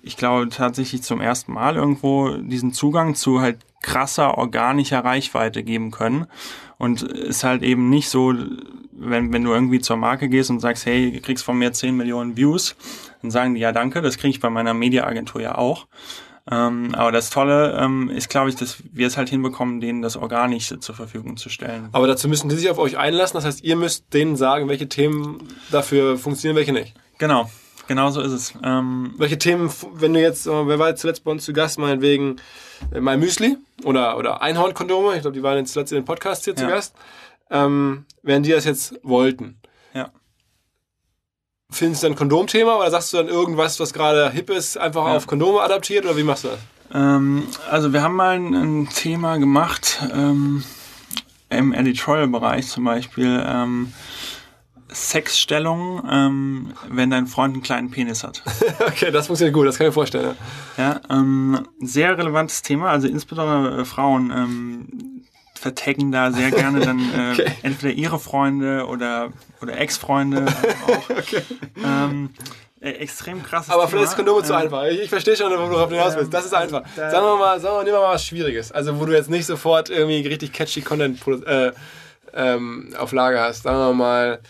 [0.02, 5.90] ich glaube tatsächlich zum ersten Mal irgendwo diesen Zugang zu halt krasser organischer Reichweite geben
[5.90, 6.26] können.
[6.78, 8.34] Und ist halt eben nicht so,
[8.92, 11.96] wenn, wenn du irgendwie zur Marke gehst und sagst, hey, du kriegst von mir 10
[11.96, 12.76] Millionen Views,
[13.22, 15.86] dann sagen die, ja danke, das kriege ich bei meiner Mediaagentur ja auch.
[16.50, 20.16] Ähm, aber das Tolle ähm, ist, glaube ich, dass wir es halt hinbekommen, denen das
[20.16, 21.88] Organische zur Verfügung zu stellen.
[21.92, 23.34] Aber dazu müssen die sich auf euch einlassen.
[23.34, 25.38] Das heißt, ihr müsst denen sagen, welche Themen
[25.72, 26.94] dafür funktionieren, welche nicht.
[27.18, 27.50] Genau,
[27.88, 28.54] genau so ist es.
[28.62, 31.78] Ähm, Welche Themen, wenn du jetzt, äh, wer war jetzt zuletzt bei uns zu Gast,
[31.78, 32.36] meinetwegen
[32.92, 36.44] äh, mein Müsli oder, oder Einhornkondome, ich glaube, die waren jetzt zuletzt in den Podcast
[36.44, 36.70] hier zu Ja.
[36.70, 36.94] Gast,
[37.50, 39.56] ähm, wenn die das jetzt wollten.
[41.70, 45.06] Findest du dann ein Kondomthema oder sagst du dann irgendwas, was gerade hip ist, einfach
[45.06, 45.16] Ja.
[45.16, 46.58] auf Kondome adaptiert oder wie machst du das?
[46.94, 50.62] Ähm, also wir haben mal ein, ein Thema gemacht ähm,
[51.50, 53.92] im Editorial-Bereich zum Beispiel ähm,
[54.92, 58.42] Sexstellung, ähm, wenn dein Freund einen kleinen Penis hat.
[58.86, 60.36] okay, das funktioniert gut, das kann ich mir vorstellen.
[60.76, 60.82] Ja.
[60.84, 62.90] Ja, ähm, sehr relevantes Thema.
[62.90, 64.30] Also insbesondere äh, Frauen
[65.66, 67.52] ähm, vertaggen da sehr gerne dann äh, Okay.
[67.62, 71.10] entweder ihre Freunde oder oder Ex-Freunde äh, auch.
[71.84, 72.30] ähm,
[72.80, 74.84] äh, extrem krasses Aber vielleicht ist Kondome zu Ähm, einfach.
[74.84, 76.32] Ich, ich verstehe schon, wo du hinaus willst.
[76.32, 76.82] Das ist einfach.
[76.94, 78.70] Sagen wir mal, sagen wir, nehmen wir mal was Schwieriges.
[78.70, 81.72] Also, wo du jetzt nicht sofort irgendwie richtig catchy Content äh,
[82.34, 83.62] ähm, auf Lager hast.
[83.62, 84.40] Sagen wir mal,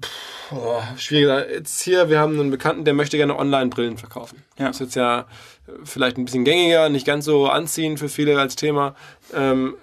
[0.00, 1.50] pff, oh, schwieriger.
[1.50, 4.42] Jetzt hier, wir haben einen Bekannten, der möchte gerne Online-Brillen verkaufen.
[4.58, 4.68] Ja.
[4.68, 5.20] Das ist jetzt ja
[5.66, 8.94] äh, vielleicht ein bisschen gängiger, nicht ganz so anziehend für viele als Thema.
[9.34, 9.74] Ähm,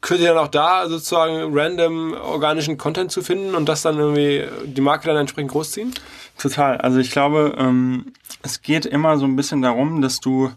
[0.00, 4.44] könnt ihr dann auch da sozusagen random organischen Content zu finden und das dann irgendwie
[4.66, 5.94] die Marke dann entsprechend großziehen?
[6.38, 6.78] Total.
[6.78, 10.50] Also ich glaube, ähm, es geht immer so ein bisschen darum, dass du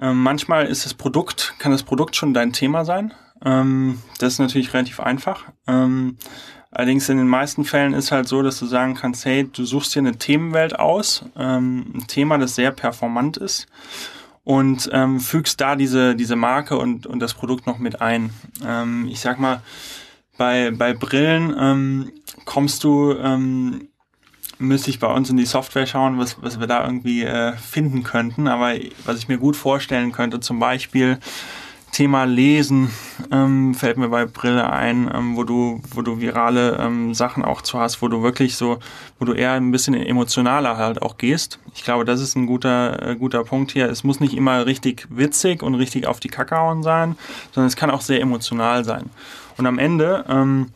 [0.00, 3.12] ähm, manchmal ist das Produkt, kann das Produkt schon dein Thema sein.
[3.44, 5.44] Ähm, das ist natürlich relativ einfach.
[5.66, 6.16] Ähm,
[6.70, 9.94] allerdings in den meisten Fällen ist halt so, dass du sagen kannst, hey, du suchst
[9.94, 13.66] dir eine Themenwelt aus, ähm, ein Thema, das sehr performant ist
[14.48, 18.30] und ähm, fügst da diese, diese Marke und, und das Produkt noch mit ein.
[18.64, 19.60] Ähm, ich sag mal,
[20.38, 22.12] bei, bei Brillen ähm,
[22.46, 23.88] kommst du, ähm,
[24.58, 28.04] müsste ich bei uns in die Software schauen, was, was wir da irgendwie äh, finden
[28.04, 28.48] könnten.
[28.48, 28.72] Aber
[29.04, 31.18] was ich mir gut vorstellen könnte, zum Beispiel
[31.98, 32.92] Thema Lesen
[33.32, 37.60] ähm, fällt mir bei Brille ein, ähm, wo du, wo du virale ähm, Sachen auch
[37.60, 38.78] zu hast, wo du wirklich so,
[39.18, 41.58] wo du eher ein bisschen emotionaler halt auch gehst.
[41.74, 43.90] Ich glaube, das ist ein guter, äh, guter Punkt hier.
[43.90, 47.16] Es muss nicht immer richtig witzig und richtig auf die Kacke hauen sein,
[47.50, 49.10] sondern es kann auch sehr emotional sein.
[49.56, 50.68] Und am Ende ähm,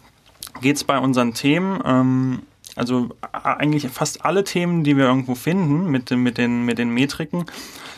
[0.61, 2.43] geht bei unseren Themen, ähm,
[2.75, 7.45] also eigentlich fast alle Themen, die wir irgendwo finden mit, mit, den, mit den Metriken,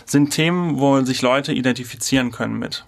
[0.05, 2.85] sind Themen, wo sich Leute identifizieren können mit.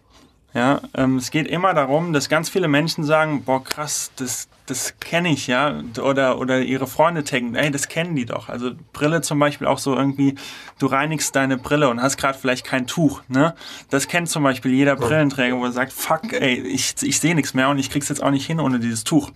[0.56, 4.94] Ja, ähm, es geht immer darum, dass ganz viele Menschen sagen, boah krass, das, das
[5.00, 8.48] kenne ich, ja, oder, oder ihre Freunde taggen, ey, das kennen die doch.
[8.48, 10.34] Also Brille zum Beispiel auch so irgendwie,
[10.78, 13.54] du reinigst deine Brille und hast gerade vielleicht kein Tuch, ne?
[13.90, 17.54] Das kennt zum Beispiel jeder Brillenträger, wo er sagt, fuck, ey, ich, ich sehe nichts
[17.54, 19.30] mehr und ich krieg's jetzt auch nicht hin ohne dieses Tuch.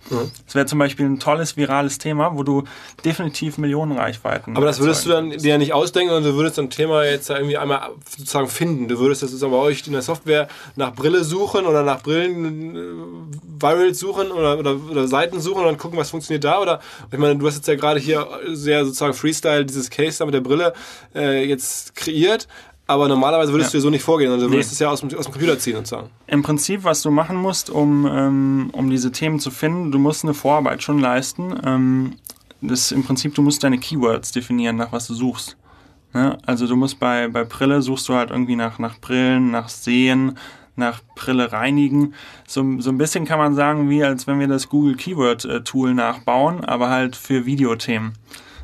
[0.45, 2.63] Das wäre zum Beispiel ein tolles virales Thema, wo du
[3.05, 4.57] definitiv Millionen Reichweiten.
[4.57, 7.29] Aber das würdest du dann dir ja nicht ausdenken, sondern du würdest ein Thema jetzt
[7.29, 8.87] irgendwie einmal sozusagen finden.
[8.87, 12.75] Du würdest das sozusagen bei euch in der Software nach Brille suchen oder nach Brillen
[12.75, 16.59] äh, Virals suchen oder, oder, oder Seiten suchen und dann gucken, was funktioniert da.
[16.61, 16.79] Oder
[17.11, 20.33] ich meine, du hast jetzt ja gerade hier sehr sozusagen Freestyle dieses Case da mit
[20.33, 20.73] der Brille
[21.15, 22.47] äh, jetzt kreiert.
[22.87, 23.77] Aber normalerweise würdest Ja.
[23.77, 24.73] du so nicht vorgehen, sondern du würdest Nee.
[24.73, 26.09] es ja aus dem, aus dem Computer ziehen sozusagen.
[26.27, 30.23] Im Prinzip, was du machen musst, um, ähm, um diese Themen zu finden, du musst
[30.25, 31.55] eine Vorarbeit schon leisten.
[31.63, 32.15] Ähm,
[32.61, 35.55] das im Prinzip, du musst deine Keywords definieren, nach was du suchst.
[36.13, 36.37] Ne?
[36.45, 40.37] Also du musst bei, bei Brille suchst du halt irgendwie nach, nach Brillen, nach Sehen,
[40.75, 42.13] nach Brille reinigen.
[42.47, 45.61] So, so ein bisschen kann man sagen, wie als wenn wir das Google Keyword äh,
[45.61, 48.13] Tool nachbauen, aber halt für Videothemen.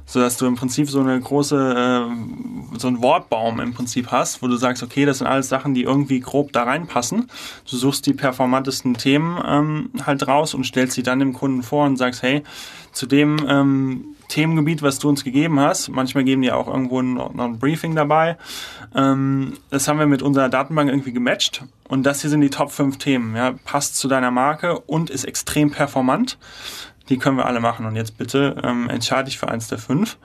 [0.09, 4.41] So dass du im Prinzip so eine große, äh, so einen Wortbaum im Prinzip hast,
[4.41, 7.29] wo du sagst, okay, das sind alles Sachen, die irgendwie grob da reinpassen.
[7.69, 11.85] Du suchst die performantesten Themen ähm, halt raus und stellst sie dann dem Kunden vor
[11.85, 12.43] und sagst, hey,
[12.93, 17.33] zu dem ähm, Themengebiet, was du uns gegeben hast, manchmal geben die auch irgendwo noch
[17.37, 18.37] ein Briefing dabei.
[18.95, 22.71] Ähm, das haben wir mit unserer Datenbank irgendwie gematcht und das hier sind die Top
[22.71, 23.35] 5 Themen.
[23.35, 26.37] Ja, passt zu deiner Marke und ist extrem performant.
[27.09, 27.85] Die können wir alle machen.
[27.85, 30.17] Und jetzt bitte ähm, entscheide dich für eins der fünf.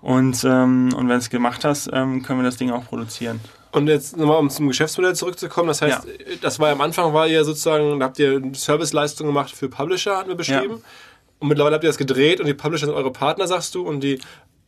[0.00, 3.40] Und, ähm, und wenn du es gemacht hast, ähm, können wir das Ding auch produzieren.
[3.72, 6.36] Und jetzt nochmal, um zum Geschäftsmodell zurückzukommen, das heißt, ja.
[6.40, 10.16] das war ja am Anfang, war ihr sozusagen, da habt ihr Serviceleistungen gemacht für Publisher,
[10.16, 10.76] hatten wir beschrieben.
[10.76, 10.82] Ja.
[11.38, 14.00] Und mittlerweile habt ihr das gedreht und die Publisher sind eure Partner, sagst du, und
[14.00, 14.18] die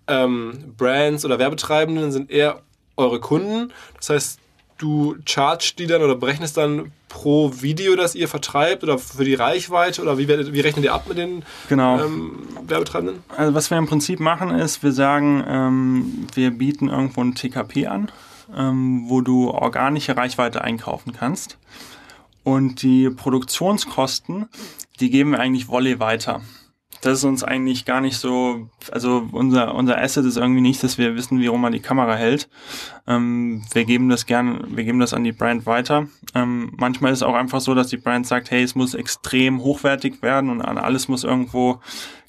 [0.07, 2.63] ähm, Brands oder Werbetreibenden sind eher
[2.97, 3.73] eure Kunden.
[3.97, 4.41] Das heißt,
[4.79, 9.35] du chargst die dann oder berechnest dann pro Video, das ihr vertreibt oder für die
[9.35, 12.01] Reichweite oder wie, wie rechnet ihr ab mit den genau.
[12.01, 13.23] ähm, Werbetreibenden?
[13.37, 17.87] Also was wir im Prinzip machen ist, wir sagen, ähm, wir bieten irgendwo ein TKP
[17.87, 18.11] an,
[18.57, 21.59] ähm, wo du organische Reichweite einkaufen kannst.
[22.45, 24.49] Und die Produktionskosten,
[25.01, 26.43] die geben wir eigentlich Volley weiter
[27.01, 30.99] das ist uns eigentlich gar nicht so, also unser, unser Asset ist irgendwie nicht, dass
[30.99, 32.49] wir wissen, wie rum man die Kamera hält.
[33.07, 36.09] Ähm, wir geben das gern, wir geben das an die Brand weiter.
[36.35, 39.63] Ähm, manchmal ist es auch einfach so, dass die Brand sagt, hey, es muss extrem
[39.63, 41.81] hochwertig werden und alles muss irgendwo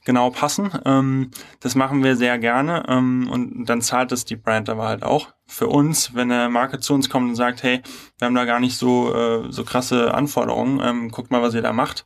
[0.06, 0.72] genau passen.
[0.86, 5.04] Ähm, das machen wir sehr gerne ähm, und dann zahlt das die Brand aber halt
[5.04, 5.30] auch.
[5.46, 7.82] Für uns, wenn eine Marke zu uns kommt und sagt, hey,
[8.20, 11.64] wir haben da gar nicht so, äh, so krasse Anforderungen, ähm, guckt mal, was ihr
[11.64, 12.06] da macht,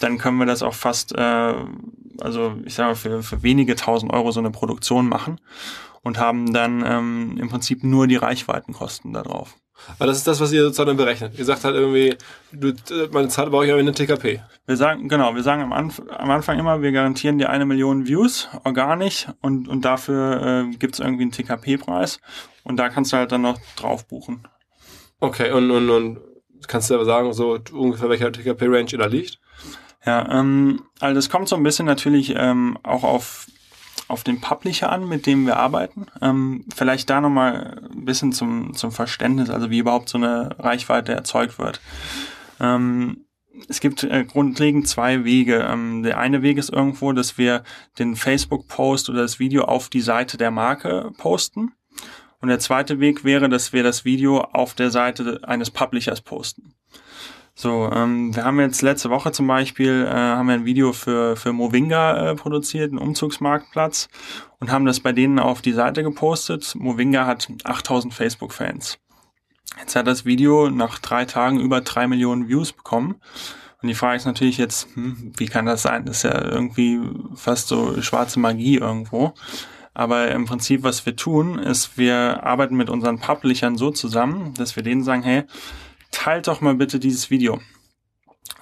[0.00, 1.54] dann können wir das auch fast, äh,
[2.20, 5.40] also ich sage mal, für, für wenige tausend Euro so eine Produktion machen
[6.02, 9.56] und haben dann ähm, im Prinzip nur die Reichweitenkosten da drauf.
[9.98, 11.38] Aber das ist das, was ihr sozusagen berechnet.
[11.38, 12.16] Ihr sagt halt irgendwie,
[12.52, 12.72] du,
[13.12, 14.42] meine zahlt bei euch aber eine TKP.
[14.66, 18.06] Wir sagen, genau, wir sagen am, Anf am Anfang immer, wir garantieren dir eine Million
[18.06, 22.20] Views, organisch, und, und dafür äh, gibt es irgendwie einen TKP-Preis.
[22.62, 24.46] Und da kannst du halt dann noch drauf buchen.
[25.18, 26.20] Okay, und, und, und
[26.68, 29.38] kannst du aber sagen, so ungefähr welcher TKP-Range da liegt?
[30.04, 33.46] Ja, ähm, also das kommt so ein bisschen natürlich ähm, auch auf,
[34.08, 36.06] auf den Publisher an, mit dem wir arbeiten.
[36.22, 41.12] Ähm, vielleicht da nochmal ein bisschen zum, zum Verständnis, also wie überhaupt so eine Reichweite
[41.12, 41.80] erzeugt wird.
[42.58, 43.26] Ähm,
[43.68, 45.66] es gibt äh, grundlegend zwei Wege.
[45.70, 47.62] Ähm, der eine Weg ist irgendwo, dass wir
[47.98, 51.72] den Facebook-Post oder das Video auf die Seite der Marke posten.
[52.40, 56.74] Und der zweite Weg wäre, dass wir das Video auf der Seite eines Publishers posten.
[57.54, 61.36] So, ähm, wir haben jetzt letzte Woche zum Beispiel äh, haben wir ein Video für
[61.36, 64.08] für Movinga äh, produziert, einen Umzugsmarktplatz
[64.60, 66.74] und haben das bei denen auf die Seite gepostet.
[66.74, 68.98] Movinga hat 8000 Facebook-Fans.
[69.78, 73.16] Jetzt hat das Video nach drei Tagen über drei Millionen Views bekommen.
[73.82, 76.04] Und die Frage ist natürlich jetzt, hm, wie kann das sein?
[76.04, 77.00] Das ist ja irgendwie
[77.34, 79.32] fast so schwarze Magie irgendwo.
[79.94, 84.76] Aber im Prinzip, was wir tun, ist, wir arbeiten mit unseren Publishern so zusammen, dass
[84.76, 85.44] wir denen sagen, hey,
[86.10, 87.60] teilt doch mal bitte dieses Video.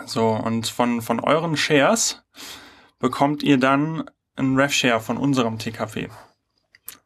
[0.07, 2.23] So, und von, von euren Shares
[2.99, 6.09] bekommt ihr dann einen Rev-Share von unserem TKP.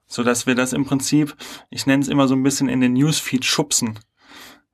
[0.07, 1.35] So dass wir das im Prinzip,
[1.70, 3.98] ich nenne es immer so ein bisschen in den Newsfeed schubsen.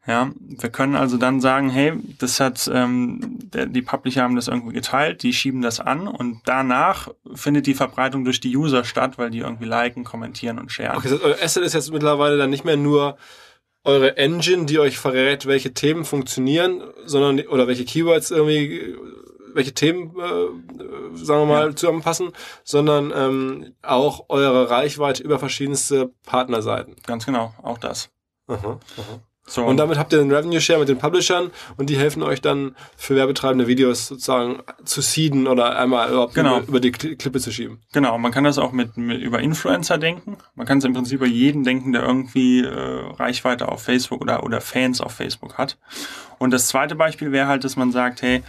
[0.04, 3.20] Ja, wir können also dann sagen, hey, das hat ähm,
[3.52, 7.74] der, die Publisher haben das irgendwie geteilt, die schieben das an und danach findet die
[7.74, 10.96] Verbreitung durch die User statt, weil die irgendwie liken, kommentieren und sharen.
[10.96, 13.18] Okay, euer Asset ist jetzt mittlerweile dann nicht mehr nur
[13.88, 18.94] eure Engine, die euch verrät, welche Themen funktionieren, sondern oder welche Keywords irgendwie,
[19.54, 21.76] welche Themen, äh, sagen wir mal, ja.
[21.76, 22.32] zusammenpassen,
[22.64, 26.96] sondern ähm, auch eure Reichweite über verschiedenste Partnerseiten.
[27.06, 28.10] Ganz genau, auch das.
[28.46, 29.20] Aha, aha.
[29.48, 29.64] So.
[29.64, 32.76] Und damit habt ihr einen Revenue Share mit den Publishern und die helfen euch dann
[32.96, 36.58] für werbetreibende Videos sozusagen zu seeden oder einmal überhaupt genau.
[36.58, 37.80] über, über, die Klippe zu schieben.
[37.92, 40.36] Genau, man kann das auch mit, mit über Influencer denken.
[40.54, 42.70] Man kann es im Prinzip über jeden denken, der irgendwie äh,
[43.16, 45.78] Reichweite auf Facebook oder, oder Fans auf Facebook hat.
[46.38, 48.42] Und das zweite Beispiel wäre halt, dass man sagt, hey,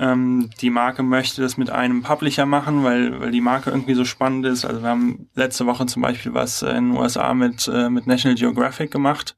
[0.00, 4.04] ähm, die Marke möchte das mit einem Publisher machen, weil, weil die Marke irgendwie so
[4.04, 4.64] spannend ist.
[4.64, 8.36] Also wir haben letzte Woche zum Beispiel was in den USA mit, äh, mit National
[8.36, 9.36] Geographic gemacht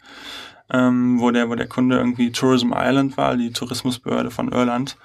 [0.71, 4.97] ähm, wo der, wo der Kunde irgendwie Tourism Island war, die Tourismusbehörde von Irland,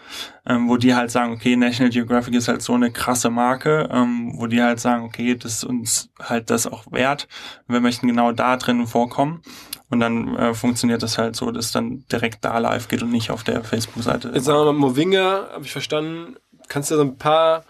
[0.45, 4.33] ähm, wo die halt sagen, okay, National Geographic ist halt so eine krasse Marke, ähm,
[4.35, 7.27] wo die halt sagen, okay, das ist uns halt das auch wert.
[7.67, 9.41] Wir möchten genau da drin vorkommen.
[9.89, 13.29] Und dann äh, funktioniert das halt so, dass dann direkt da live geht und nicht
[13.29, 14.31] auf der Facebook-Seite.
[14.33, 16.35] Jetzt sagen wir mal, Movinga, habe ich verstanden.
[16.67, 17.63] Kannst du so ein paar,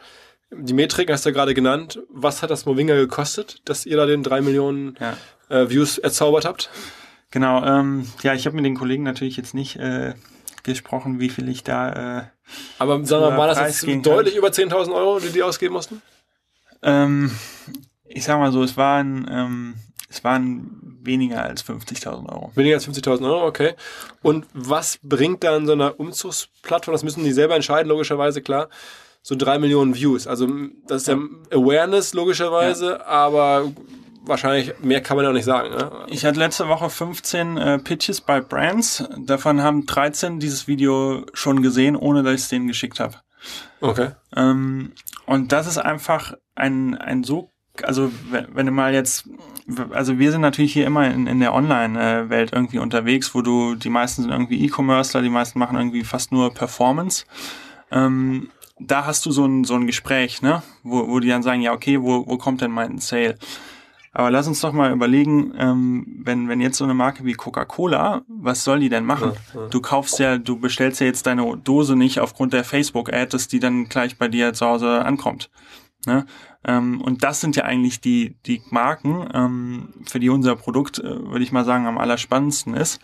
[0.49, 1.99] die Metrik hast du ja gerade genannt.
[2.09, 5.17] Was hat das Movinga gekostet, dass ihr da den drei Millionen ja.
[5.49, 6.69] äh, Views erzaubert habt?
[7.33, 10.13] Genau, ähm, ja, ich habe mit den Kollegen natürlich jetzt nicht äh,
[10.61, 12.19] gesprochen, wie viel ich da.
[12.19, 12.23] Äh,
[12.77, 16.03] Aber sagen wir mal, war das jetzt deutlich über 10.000 Euro, die die ausgeben mussten?
[16.83, 17.31] Ähm,
[18.05, 19.73] ich sag mal so, es waren, ähm,
[20.11, 22.51] es waren weniger als 50.000 Euro.
[22.53, 23.73] Weniger als 50.000 Euro, okay.
[24.21, 26.93] Und was bringt dann so eine Umzugsplattform?
[26.93, 28.69] Das müssen die selber entscheiden, logischerweise, klar.
[29.23, 30.27] So drei Millionen Views.
[30.27, 30.47] Also
[30.85, 31.17] das ist ja,
[31.49, 33.05] Awareness, logischerweise, ja.
[33.07, 33.71] aber
[34.25, 35.69] wahrscheinlich mehr kann man ja auch nicht sagen.
[35.69, 35.91] Ne?
[36.07, 39.03] Ich hatte letzte Woche 15 äh, Pitches bei Brands.
[39.17, 43.15] Davon haben 13 dieses Video schon gesehen, ohne dass ich es denen geschickt habe.
[43.81, 44.11] Okay.
[44.35, 44.93] Ähm,
[45.25, 47.49] und das ist einfach ein, ein so,
[47.83, 49.27] also wenn du mal jetzt,
[49.91, 53.89] also wir sind natürlich hier immer in, in der Online-Welt irgendwie unterwegs, wo du, die
[53.89, 57.25] meisten sind irgendwie E-Commercer, die meisten machen irgendwie fast nur Performance.
[57.91, 58.49] Ähm,
[58.79, 60.63] da hast du so ein, so ein Gespräch, ne?
[60.83, 63.37] wo, wo die dann sagen, ja, okay, wo, wo kommt denn mein Sale?
[64.15, 68.21] Aber lass uns doch mal überlegen, ähm, wenn, wenn jetzt so eine Marke wie Coca-Cola,
[68.27, 69.31] was soll die denn machen?
[69.53, 69.67] Ja, ja.
[69.69, 73.59] Du kaufst ja, du bestellst ja jetzt deine Dose nicht aufgrund der Facebook-Ad, dass die
[73.59, 75.49] dann gleich bei dir zu Hause ankommt.
[76.05, 76.27] Ne?
[76.63, 81.03] Ähm, und das sind ja eigentlich die, die Marken, ähm, für die unser Produkt, äh,
[81.03, 82.99] würde ich mal sagen, am allerspannendsten ist.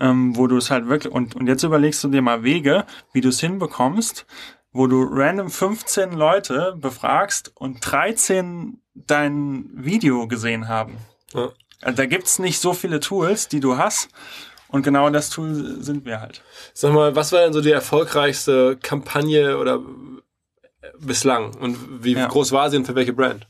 [0.00, 3.20] Ähm, wo du es halt wirklich, und, und jetzt überlegst du dir mal Wege, wie
[3.20, 4.26] du es hinbekommst,
[4.72, 10.98] wo du random 15 Leute befragst und 13 dein Video gesehen haben.
[11.32, 11.50] Ja.
[11.80, 14.08] Also da gibt's nicht so viele Tools, die du hast.
[14.68, 16.42] Und genau das Tool sind wir halt.
[16.74, 19.80] Sag mal, was war denn so die erfolgreichste Kampagne oder
[20.98, 21.54] bislang?
[21.54, 22.26] Und wie ja.
[22.26, 23.46] groß war sie und für welche Brand?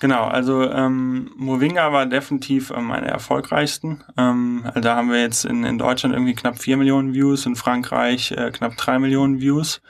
[0.00, 4.04] Genau, also ähm, Movinga war definitiv ähm, eine der erfolgreichsten.
[4.16, 7.56] Ähm, also da haben wir jetzt in, in Deutschland irgendwie knapp vier Millionen Views, in
[7.56, 9.80] Frankreich äh, knapp drei Millionen Views.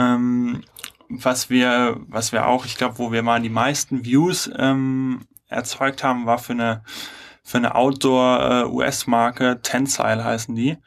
[0.00, 0.62] Ähm,
[1.08, 6.02] was wir, was wir auch, ich glaube, wo wir mal die meisten Views ähm, erzeugt
[6.02, 6.82] haben, war für eine
[7.42, 10.78] für eine Outdoor-US-Marke, äh, Tensile heißen die.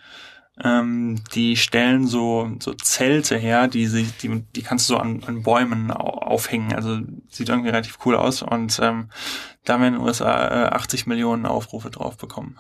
[0.64, 5.24] Ähm, die stellen so, so Zelte her, die, sich, die, die kannst du so an,
[5.26, 6.74] an Bäumen aufhängen.
[6.74, 8.44] Also sieht irgendwie relativ cool aus.
[8.44, 9.10] Und ähm,
[9.66, 12.58] da haben wir in den USA äh, 80 Millionen Aufrufe drauf bekommen.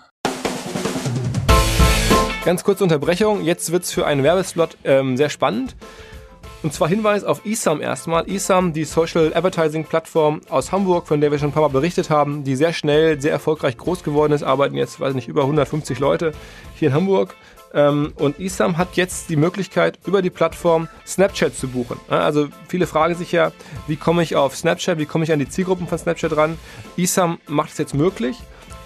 [2.43, 3.43] Ganz kurze Unterbrechung.
[3.43, 5.77] Jetzt wird's für einen Werbeslot ähm, sehr spannend.
[6.63, 8.27] Und zwar Hinweis auf eSum erstmal.
[8.29, 12.09] eSum, die Social Advertising Plattform aus Hamburg, von der wir schon ein paar Mal berichtet
[12.09, 15.99] haben, die sehr schnell, sehr erfolgreich groß geworden ist, arbeiten jetzt, weiß nicht, über 150
[15.99, 16.31] Leute
[16.75, 17.35] hier in Hamburg.
[17.73, 21.99] Ähm, und eSum hat jetzt die Möglichkeit, über die Plattform Snapchat zu buchen.
[22.07, 23.51] Also viele fragen sich ja,
[23.87, 26.57] wie komme ich auf Snapchat, wie komme ich an die Zielgruppen von Snapchat ran?
[26.95, 28.37] eSum macht es jetzt möglich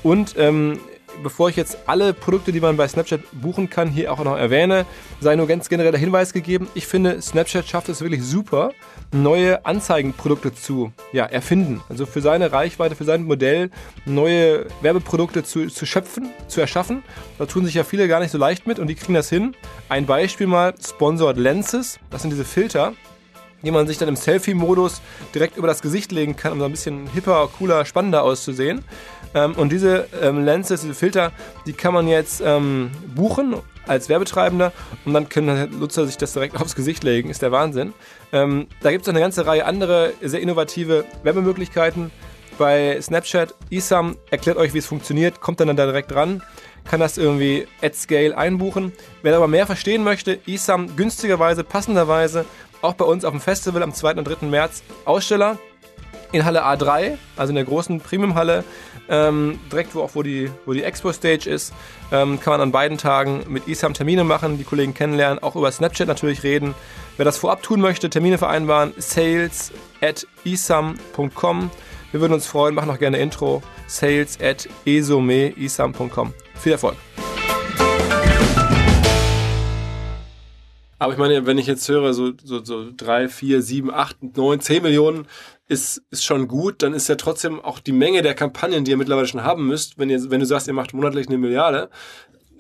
[0.02, 0.80] und ähm,
[1.24, 4.86] bevor ich jetzt alle Produkte, die man bei Snapchat buchen kann, hier auch noch erwähne,
[5.20, 6.68] sei nur ganz generell der Hinweis gegeben.
[6.74, 8.72] Ich finde, Snapchat schafft es wirklich super,
[9.12, 11.82] neue Anzeigenprodukte zu ja, erfinden.
[11.90, 13.70] Also für seine Reichweite, für sein Modell
[14.06, 17.04] neue Werbeprodukte zu, zu schöpfen, zu erschaffen.
[17.38, 19.56] Da tun sich ja viele gar nicht so leicht mit und die kriegen das hin.
[19.90, 22.00] Ein Beispiel mal, Sponsored Lenses.
[22.10, 22.94] Das sind diese Filter,
[23.68, 25.02] die man sich dann im Selfie-Modus
[25.36, 28.82] direkt über das Gesicht legen kann, um so ein bisschen hipper, cooler, spannender auszusehen.
[29.36, 31.34] Ähm, und diese ähm, Lenses, diese Filter,
[31.66, 33.56] die kann man jetzt ähm, buchen
[33.86, 34.72] als Werbetreibender
[35.04, 37.30] und dann können Nutzer sich das direkt aufs Gesicht legen.
[37.30, 37.94] Ist der Wahnsinn.
[38.32, 42.10] Ähm, da gibt es eine ganze Reihe andere sehr innovative Werbemöglichkeiten.
[42.58, 46.42] Bei Snapchat, eSum erklärt euch, wie es funktioniert, kommt dann da direkt ran,
[46.86, 48.94] kann das irgendwie at Scale einbuchen.
[49.22, 52.46] Wer aber mehr verstehen möchte, eSum günstigerweise, passenderweise,
[52.82, 54.16] auch bei uns auf dem Festival am 2.
[54.16, 54.48] und 3.
[54.48, 55.58] März Aussteller
[56.32, 58.64] in Halle A3, also in der großen Premium-Halle,
[59.10, 61.74] ähm, direkt wo auch wo die, wo die Expo-Stage ist,
[62.12, 65.72] ähm, kann man an beiden Tagen mit ISAM Termine machen, die Kollegen kennenlernen, auch über
[65.72, 66.76] Snapchat natürlich reden.
[67.16, 69.72] Wer das vorab tun möchte, Termine vereinbaren, sales
[70.02, 71.72] at isam.com.
[72.12, 73.62] Wir würden uns freuen, machen auch gerne Intro.
[73.88, 76.34] Sales at esomeisam.com.
[76.56, 76.96] Viel Erfolg!
[81.00, 84.60] Aber ich meine, wenn ich jetzt höre, so, so, so drei, vier, sieben, acht, neun,
[84.62, 85.28] zehn Millionen
[85.68, 88.98] ist, ist schon gut, dann ist ja trotzdem auch die Menge der Kampagnen, die ihr
[88.98, 91.90] mittlerweile schon haben müsst, wenn ihr, wenn du sagst, ihr macht monatlich eine Milliarde,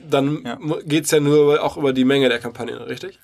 [0.09, 0.59] dann ja.
[0.85, 3.19] geht's ja nur auch über die Menge der Kampagnen, richtig?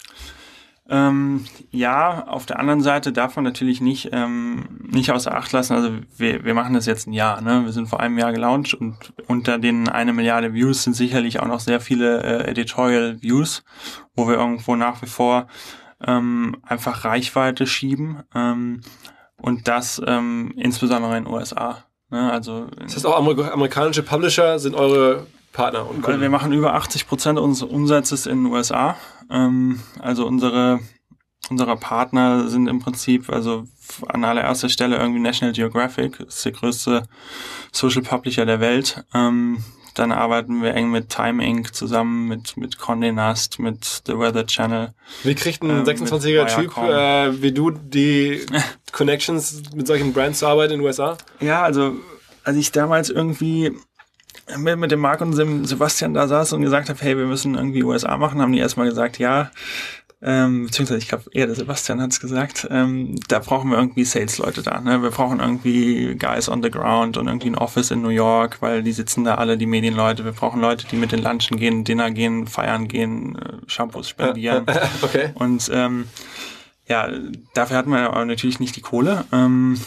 [0.89, 5.73] Ähm, ja, auf der anderen Seite darf man natürlich nicht, ähm, nicht außer Acht lassen.
[5.73, 7.39] Also wir, wir machen das jetzt ein Jahr.
[7.41, 7.63] Ne?
[7.63, 11.47] Wir sind vor einem Jahr gelauncht und unter den eine Milliarde Views sind sicherlich auch
[11.47, 13.63] noch sehr viele äh, Editorial Views,
[14.13, 15.47] wo wir irgendwo nach wie vor
[16.05, 18.23] ähm, einfach Reichweite schieben.
[18.35, 18.81] Ähm,
[19.37, 21.85] und das ähm, insbesondere in den USA.
[22.09, 22.31] Ne?
[22.31, 26.19] Also das heißt auch amerikanische Publisher sind eure Partner und Kunden.
[26.19, 28.97] Wir machen über 80 Prozent unseres Umsatzes in den USA.
[29.33, 30.79] Ähm, also unsere
[31.49, 33.65] unsere Partner sind im Prinzip also
[34.07, 37.03] an allererster Stelle irgendwie National Geographic, das ist der größte
[37.71, 39.03] Social Publisher der Welt.
[39.13, 39.63] Ähm,
[39.93, 41.75] dann arbeiten wir eng mit Time Inc.
[41.75, 44.93] zusammen, mit, mit Condé Nast, mit The Weather Channel.
[45.23, 48.41] Wie kriegt ein ähm, 26er Typ äh, wie du die
[48.91, 51.17] Connections mit solchen Brands zu arbeiten in den USA?
[51.41, 51.95] Ja, also
[52.43, 53.71] als ich damals irgendwie
[54.57, 57.55] mit, mit dem Marc und dem Sebastian da saß und gesagt habe, hey, wir müssen
[57.55, 59.51] irgendwie USA machen, haben die erstmal gesagt, ja,
[60.25, 64.05] ähm, beziehungsweise ich glaube eher der Sebastian hat es gesagt, ähm, da brauchen wir irgendwie
[64.05, 64.79] Sales-Leute da.
[64.79, 65.01] Ne?
[65.01, 68.83] Wir brauchen irgendwie Guys on the ground und irgendwie ein Office in New York, weil
[68.83, 70.23] die sitzen da alle, die Medienleute.
[70.23, 74.65] Wir brauchen Leute, die mit den Lunchen gehen, Dinner gehen, feiern gehen, äh, Shampoos spendieren.
[75.01, 75.31] okay.
[75.35, 76.05] Und ähm,
[76.87, 77.09] ja,
[77.53, 79.25] dafür hatten wir natürlich nicht die Kohle.
[79.33, 79.77] Ähm,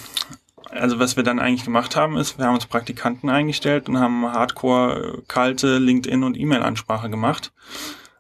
[0.70, 4.26] also was wir dann eigentlich gemacht haben, ist, wir haben uns Praktikanten eingestellt und haben
[4.26, 7.52] hardcore kalte LinkedIn- und E-Mail-Ansprache gemacht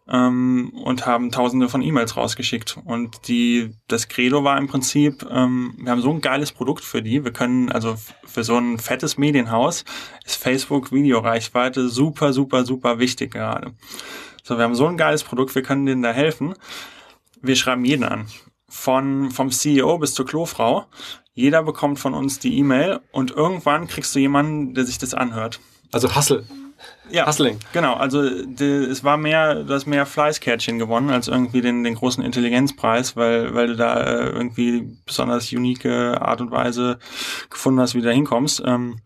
[0.08, 2.78] ähm, und haben tausende von E-Mails rausgeschickt.
[2.84, 7.02] Und die, das Credo war im Prinzip, ähm, wir haben so ein geiles Produkt für
[7.02, 7.24] die.
[7.24, 9.84] Wir können, also für so ein fettes Medienhaus
[10.24, 13.72] ist Facebook Videoreichweite super, super, super wichtig gerade.
[14.42, 16.54] So, wir haben so ein geiles Produkt, wir können denen da helfen.
[17.42, 18.26] Wir schreiben jeden an.
[18.68, 20.86] Von, vom CEO bis zur Klofrau.
[21.36, 25.60] Jeder bekommt von uns die E-Mail und irgendwann kriegst du jemanden, der sich das anhört.
[25.92, 26.46] Also Hustle.
[27.10, 27.58] Ja, Hustling.
[27.74, 27.92] genau.
[27.92, 32.24] Also die, es war mehr, du hast mehr Fleißkärtchen gewonnen als irgendwie den, den großen
[32.24, 36.98] Intelligenzpreis, weil, weil du da äh, irgendwie besonders unique Art und Weise
[37.50, 38.62] gefunden hast, wie du da hinkommst.
[38.64, 39.02] Ähm,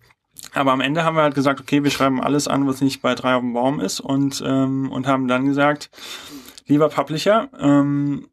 [0.54, 3.16] aber am Ende haben wir halt gesagt, okay, wir schreiben alles an, was nicht bei
[3.16, 5.90] drei auf dem Baum ist und, ähm, und haben dann gesagt,
[6.66, 8.28] lieber Publisher, ähm,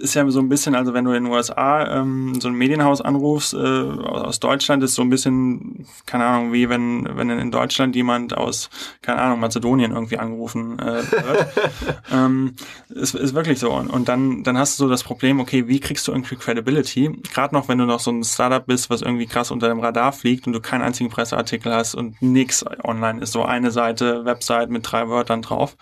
[0.00, 3.00] ist ja so ein bisschen, also wenn du in den USA ähm, so ein Medienhaus
[3.00, 7.96] anrufst äh, aus Deutschland, ist so ein bisschen, keine Ahnung, wie wenn, wenn in Deutschland
[7.96, 8.70] jemand aus,
[9.02, 11.46] keine Ahnung, Mazedonien irgendwie angerufen äh, wird.
[12.12, 12.54] ähm,
[12.88, 13.72] ist, ist wirklich so.
[13.72, 17.10] Und, und dann, dann hast du so das Problem, okay, wie kriegst du irgendwie Credibility?
[17.32, 20.12] Gerade noch, wenn du noch so ein Startup bist, was irgendwie krass unter dem Radar
[20.12, 24.70] fliegt und du keinen einzigen Presseartikel hast und nix online ist, so eine Seite, Website
[24.70, 25.76] mit drei Wörtern drauf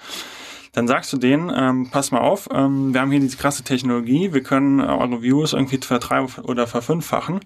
[0.76, 4.34] dann sagst du denen, ähm, pass mal auf, ähm, wir haben hier diese krasse Technologie,
[4.34, 7.40] wir können eure Views irgendwie verdreifachen oder verfünffachen.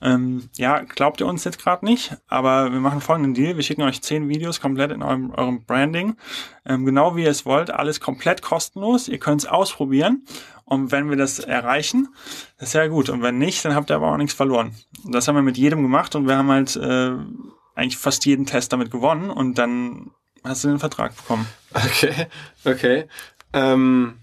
[0.00, 3.82] Ähm, ja, glaubt ihr uns jetzt gerade nicht, aber wir machen folgenden Deal, wir schicken
[3.82, 6.16] euch zehn Videos komplett in eurem, eurem Branding,
[6.66, 10.24] ähm, genau wie ihr es wollt, alles komplett kostenlos, ihr könnt es ausprobieren.
[10.64, 12.08] Und wenn wir das erreichen,
[12.58, 13.10] das ist ja gut.
[13.10, 14.74] Und wenn nicht, dann habt ihr aber auch nichts verloren.
[15.04, 17.12] Das haben wir mit jedem gemacht und wir haben halt äh,
[17.76, 19.30] eigentlich fast jeden Test damit gewonnen.
[19.30, 20.10] Und dann
[20.44, 21.46] hast du den Vertrag bekommen.
[21.74, 22.26] Okay,
[22.64, 23.08] okay.
[23.52, 24.18] Ähm,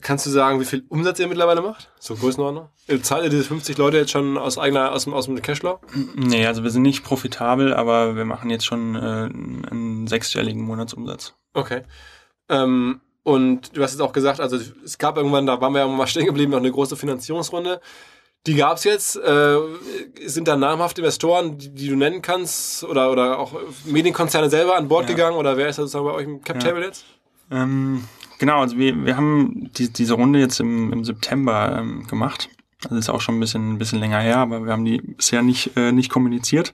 [0.00, 1.90] kannst du sagen, wie viel Umsatz ihr mittlerweile macht?
[1.98, 2.68] So Größenordnung?
[3.02, 5.80] Zahlt ihr diese 50 Leute jetzt schon aus eigener, aus dem, aus dem Cashflow?
[6.14, 11.34] Nee, also wir sind nicht profitabel, aber wir machen jetzt schon äh, einen sechsstelligen Monatsumsatz.
[11.52, 11.82] Okay.
[12.48, 15.86] Ähm, und du hast jetzt auch gesagt, also es gab irgendwann, da waren wir ja
[15.86, 17.80] mal stehen geblieben, noch eine große Finanzierungsrunde.
[18.48, 19.16] Die gab es jetzt.
[19.16, 19.58] Äh,
[20.24, 22.82] sind da namhafte Investoren, die, die, du nennen kannst?
[22.82, 23.52] Oder, oder auch
[23.84, 25.14] Medienkonzerne selber an Bord ja.
[25.14, 25.36] gegangen?
[25.36, 26.86] Oder wer ist da sozusagen bei euch im Cap-Table ja.
[26.86, 27.04] jetzt?
[27.50, 28.04] Ähm,
[28.38, 32.48] genau, also wir, wir haben die, diese Runde jetzt im, im September ähm, gemacht.
[32.80, 35.42] Das ist auch schon ein bisschen, ein bisschen länger her, aber wir haben die bisher
[35.42, 36.72] nicht, äh, nicht kommuniziert.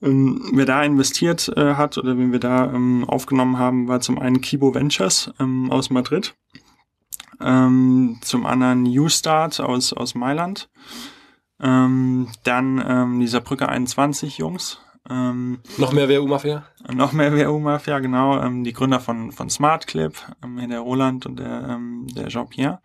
[0.00, 4.18] Ähm, wer da investiert äh, hat oder wen wir da ähm, aufgenommen haben, war zum
[4.18, 6.34] einen Kibo Ventures ähm, aus Madrid
[7.40, 10.68] ähm, zum anderen New Start aus, aus Mailand,
[11.60, 14.80] ähm, dann ähm, dieser Brücke 21 Jungs.
[15.08, 16.64] Ähm, noch mehr WU-Mafia?
[16.92, 18.40] Noch mehr WU-Mafia, genau.
[18.40, 20.14] Ähm, die Gründer von, von SmartClip,
[20.44, 22.80] ähm, der Roland und der, ähm, der Jean-Pierre.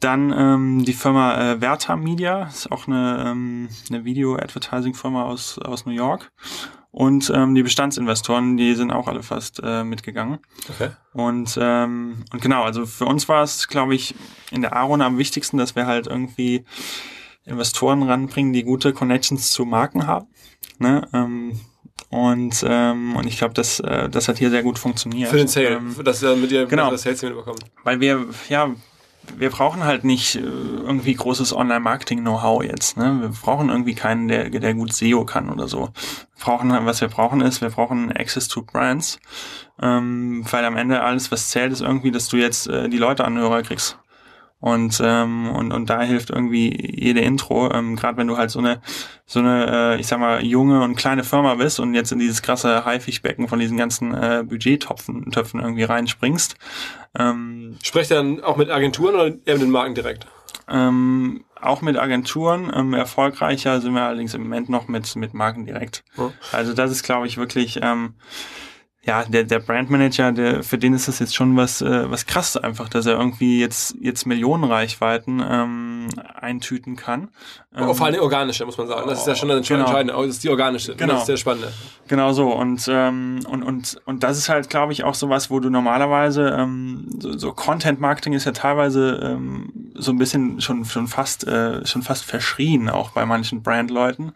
[0.00, 5.86] Dann ähm, die Firma äh, Verta Media, ist auch eine, ähm, eine Video-Advertising-Firma aus, aus
[5.86, 6.30] New York.
[6.90, 10.38] Und ähm, die Bestandsinvestoren, die sind auch alle fast äh, mitgegangen.
[10.68, 10.90] Okay.
[11.12, 14.14] Und, ähm, und genau, also für uns war es, glaube ich,
[14.50, 16.64] in der Aaron am wichtigsten, dass wir halt irgendwie
[17.44, 20.28] Investoren ranbringen, die gute Connections zu Marken haben.
[20.78, 21.06] Ne?
[21.12, 21.60] Ähm,
[22.10, 25.28] und, ähm, und ich glaube, das, äh, das hat hier sehr gut funktioniert.
[25.28, 27.58] Für den Sale, ähm, dass wir mit dir genau, das Sales mitbekommen.
[27.84, 28.74] Weil wir, ja,
[29.36, 32.96] wir brauchen halt nicht äh, irgendwie großes Online-Marketing-Know-how jetzt.
[32.96, 33.18] Ne?
[33.20, 35.90] Wir brauchen irgendwie keinen, der, der gut SEO kann oder so.
[36.36, 39.20] Wir brauchen, was wir brauchen ist, wir brauchen Access to Brands,
[39.80, 43.24] ähm, weil am Ende alles, was zählt, ist irgendwie, dass du jetzt äh, die Leute
[43.24, 43.98] an Hörer kriegst.
[44.60, 48.58] Und, ähm, und, und da hilft irgendwie jede Intro, ähm, gerade wenn du halt so
[48.58, 48.80] eine,
[49.24, 52.42] so eine, äh, ich sag mal, junge und kleine Firma bist und jetzt in dieses
[52.42, 56.56] krasse Haifischbecken von diesen ganzen äh, Budgettöpfen Töpfen irgendwie reinspringst.
[57.16, 60.26] Ähm, Sprecht dann auch mit Agenturen oder eher mit den Marken direkt?
[60.68, 62.72] Ähm, auch mit Agenturen.
[62.74, 66.04] Ähm, erfolgreicher sind wir allerdings im Moment noch mit, mit Marken direkt.
[66.16, 66.30] Oh.
[66.52, 68.14] Also das ist, glaube ich, wirklich ähm,
[69.08, 72.58] ja, der, der Brandmanager, der, für den ist das jetzt schon was, äh, was krass
[72.58, 77.28] einfach, dass er irgendwie jetzt, jetzt Millionenreichweiten ähm, eintüten kann.
[77.74, 79.08] Ähm, vor allem die organische, muss man sagen.
[79.08, 79.86] Das ist ja schon das genau.
[79.86, 80.12] Entscheidende.
[80.12, 80.94] Das ist die organische.
[80.94, 81.14] Genau.
[81.14, 81.68] Das ist sehr spannend.
[82.06, 82.52] Genau so.
[82.52, 85.70] Und, ähm, und, und, und das ist halt, glaube ich, auch so was, wo du
[85.70, 91.48] normalerweise, ähm, so, so Content-Marketing ist ja teilweise ähm, so ein bisschen schon, schon fast,
[91.48, 94.34] äh, schon fast verschrien, auch bei manchen Brandleuten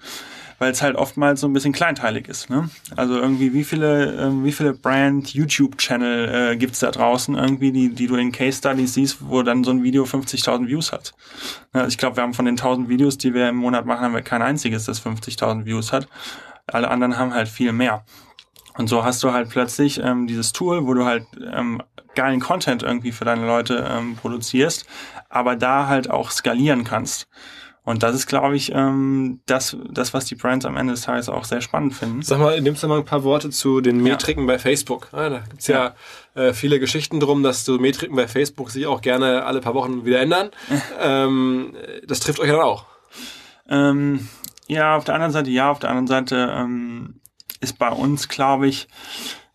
[0.62, 2.48] weil es halt oftmals so ein bisschen kleinteilig ist.
[2.48, 2.70] Ne?
[2.94, 8.06] Also irgendwie, wie viele, äh, wie viele Brand-YouTube-Channel äh, gibt da draußen irgendwie, die, die
[8.06, 11.14] du in Case-Studies siehst, wo dann so ein Video 50.000 Views hat.
[11.74, 14.14] Ja, ich glaube, wir haben von den 1.000 Videos, die wir im Monat machen, haben
[14.14, 16.06] wir kein einziges, das 50.000 Views hat.
[16.68, 18.04] Alle anderen haben halt viel mehr.
[18.78, 21.82] Und so hast du halt plötzlich ähm, dieses Tool, wo du halt ähm,
[22.14, 24.86] geilen Content irgendwie für deine Leute ähm, produzierst,
[25.28, 27.26] aber da halt auch skalieren kannst.
[27.84, 31.28] Und das ist, glaube ich, ähm, das, das, was die Brands am Ende des Tages
[31.28, 32.22] auch sehr spannend finden.
[32.22, 34.46] Sag mal, nimmst du mal ein paar Worte zu den Metriken ja.
[34.46, 35.08] bei Facebook.
[35.10, 35.94] Ah, da gibt's ja,
[36.36, 39.74] ja äh, viele Geschichten drum, dass so Metriken bei Facebook sich auch gerne alle paar
[39.74, 40.50] Wochen wieder ändern.
[41.00, 41.74] ähm,
[42.06, 42.86] das trifft euch dann auch.
[43.68, 44.28] Ähm,
[44.68, 47.20] ja, auf der anderen Seite ja, auf der anderen Seite ähm,
[47.60, 48.86] ist bei uns, glaube ich,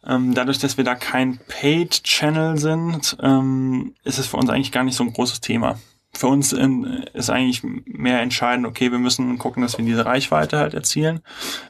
[0.06, 4.84] ähm, dadurch, dass wir da kein Paid-Channel sind, ähm, ist es für uns eigentlich gar
[4.84, 5.80] nicht so ein großes Thema
[6.18, 10.74] für uns ist eigentlich mehr entscheidend, okay, wir müssen gucken, dass wir diese Reichweite halt
[10.74, 11.22] erzielen.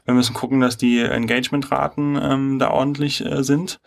[0.05, 3.81] Wir müssen gucken, dass die Engagementraten ähm, da ordentlich äh, sind.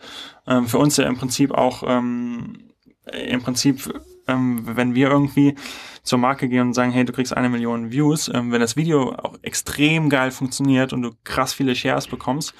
[0.45, 2.69] Ähm, für uns ja im Prinzip auch, ähm,
[3.11, 3.91] im Prinzip,
[4.27, 5.55] ähm, wenn wir irgendwie
[6.03, 9.13] zur Marke gehen und sagen, hey, du kriegst eine Million Views, ähm, wenn das Video
[9.13, 12.53] auch extrem geil funktioniert und du krass viele Shares bekommst,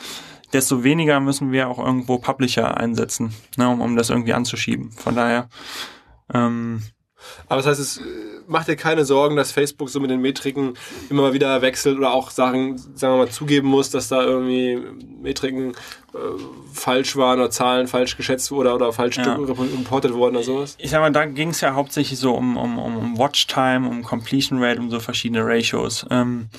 [0.54, 4.92] desto weniger müssen wir auch irgendwo Publisher einsetzen, ne, um, um das irgendwie anzuschieben.
[4.92, 5.50] Von daher,
[6.34, 6.82] ähm,
[7.48, 8.02] aber das heißt, es äh,
[8.48, 10.74] macht dir keine Sorgen, dass Facebook so mit den Metriken
[11.10, 14.80] immer mal wieder wechselt oder auch Sachen, sagen wir mal, zugeben muss, dass da irgendwie
[15.22, 15.72] Metriken
[16.14, 16.18] äh,
[16.74, 19.36] falsch waren oder Zahlen falsch geschätzt oder, oder falsch ja.
[19.36, 20.76] reportet wurden oder sowas?
[20.80, 24.64] Ich sag mal, da ging es ja hauptsächlich so um, um, um Watchtime, um Completion
[24.64, 26.06] Rate, um so verschiedene Ratios.
[26.10, 26.50] Ähm,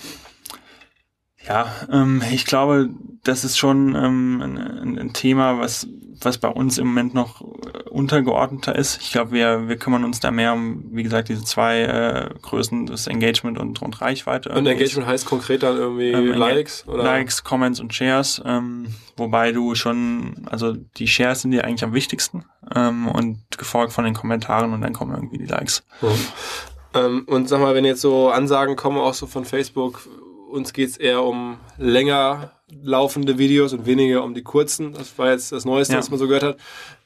[1.47, 2.91] ja, ähm, ich glaube,
[3.25, 5.89] das ist schon ähm, ein, ein, Thema, was,
[6.25, 9.01] was bei uns im Moment noch äh, untergeordneter ist.
[9.01, 12.87] Ich glaube, wir, wir kümmern uns da mehr um, wie gesagt, diese zwei äh, Größen,
[12.87, 14.51] das Engagement und, und Reichweite.
[14.51, 16.87] Und Engagement heißt konkret dann irgendwie ähm, Likes?
[16.87, 17.03] Oder?
[17.03, 21.95] Likes, Comments und Shares, ähm, wobei du schon, also die Shares sind dir eigentlich am
[21.95, 22.45] wichtigsten
[22.75, 25.85] ähm, und gefolgt von den Kommentaren und dann kommen irgendwie die Likes.
[26.01, 27.25] Mhm.
[27.27, 30.07] und sag mal, wenn jetzt so Ansagen kommen, auch so von Facebook,
[30.53, 34.93] uns geht es eher um länger laufende Videos und weniger um die kurzen.
[34.93, 35.99] Das war jetzt das Neueste, ja.
[35.99, 36.57] was man so gehört hat.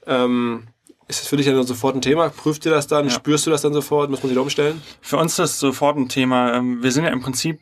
[0.07, 0.69] Ähm,
[1.09, 2.29] ist das für dich dann sofort ein Thema?
[2.31, 3.05] Prüft ihr das dann?
[3.07, 3.11] Ja.
[3.11, 4.11] Spürst du das dann sofort?
[4.11, 4.83] Muss man sich da umstellen?
[5.01, 6.55] Für uns ist das sofort ein Thema.
[6.55, 7.61] Ähm, wir sind ja im Prinzip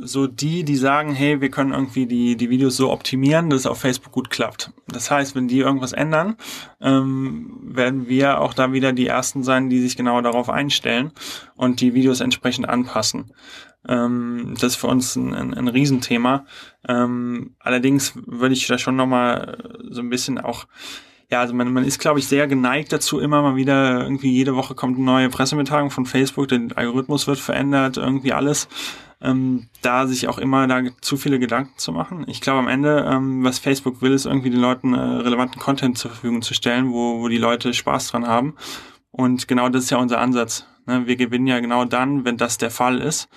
[0.00, 3.66] so die, die sagen, hey, wir können irgendwie die, die Videos so optimieren, dass es
[3.66, 4.70] auf Facebook gut klappt.
[4.86, 6.36] Das heißt, wenn die irgendwas ändern,
[6.80, 11.12] ähm, werden wir auch da wieder die Ersten sein, die sich genau darauf einstellen
[11.56, 13.32] und die Videos entsprechend anpassen.
[13.88, 16.46] Ähm, das ist für uns ein, ein, ein Riesenthema.
[16.88, 20.66] Ähm, allerdings würde ich da schon nochmal so ein bisschen auch
[21.30, 24.54] ja, also man, man ist, glaube ich, sehr geneigt dazu, immer mal wieder irgendwie jede
[24.56, 28.68] Woche kommt eine neue Pressemitteilung von Facebook, der Algorithmus wird verändert, irgendwie alles.
[29.20, 32.24] Ähm, da sich auch immer da zu viele Gedanken zu machen.
[32.28, 35.96] Ich glaube am Ende, ähm, was Facebook will, ist irgendwie den Leuten äh, relevanten Content
[35.96, 38.54] zur Verfügung zu stellen, wo, wo die Leute Spaß dran haben.
[39.10, 40.66] Und genau das ist ja unser Ansatz.
[40.86, 41.06] Ne?
[41.06, 43.28] Wir gewinnen ja genau dann, wenn das der Fall ist.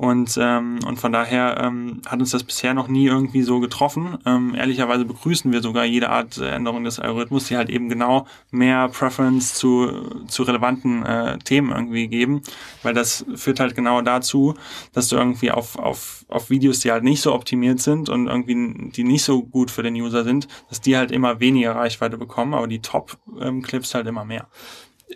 [0.00, 4.16] Und, ähm, und von daher ähm, hat uns das bisher noch nie irgendwie so getroffen.
[4.24, 8.88] Ähm, ehrlicherweise begrüßen wir sogar jede Art Änderung des Algorithmus, die halt eben genau mehr
[8.88, 12.40] Preference zu, zu relevanten äh, Themen irgendwie geben,
[12.82, 14.54] weil das führt halt genau dazu,
[14.94, 18.90] dass du irgendwie auf, auf, auf Videos, die halt nicht so optimiert sind und irgendwie
[18.92, 22.54] die nicht so gut für den User sind, dass die halt immer weniger Reichweite bekommen,
[22.54, 24.48] aber die Top-Clips halt immer mehr.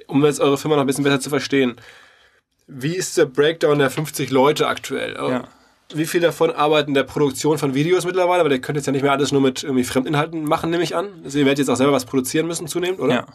[0.09, 1.77] Um jetzt eure Firma noch ein bisschen besser zu verstehen,
[2.67, 5.15] wie ist der Breakdown der 50 Leute aktuell?
[5.17, 5.45] Ja.
[5.93, 8.41] Wie viel davon arbeiten in der Produktion von Videos mittlerweile?
[8.41, 10.97] Aber ihr könnt jetzt ja nicht mehr alles nur mit irgendwie Fremdinhalten machen, nehme ich
[10.97, 11.09] an.
[11.25, 13.15] Also ihr werdet jetzt auch selber was produzieren müssen zunehmend, oder?
[13.15, 13.27] Ja.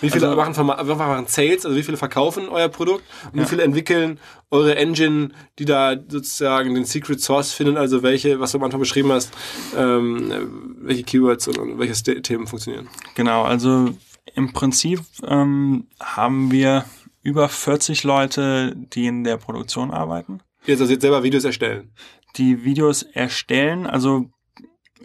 [0.00, 3.02] Wie viele also, machen, machen Sales, also wie viele verkaufen euer Produkt
[3.32, 3.44] und ja.
[3.44, 4.18] wie viele entwickeln
[4.50, 8.80] eure Engine, die da sozusagen den Secret Source finden, also welche, was du am Anfang
[8.80, 9.32] beschrieben hast,
[9.76, 12.88] ähm, welche Keywords und, und welche Themen funktionieren?
[13.14, 13.90] Genau, also
[14.34, 16.84] im Prinzip ähm, haben wir
[17.30, 20.40] über 40 Leute, die in der Produktion arbeiten.
[20.66, 21.92] Jetzt also jetzt selber Videos erstellen.
[22.36, 24.26] Die Videos erstellen, also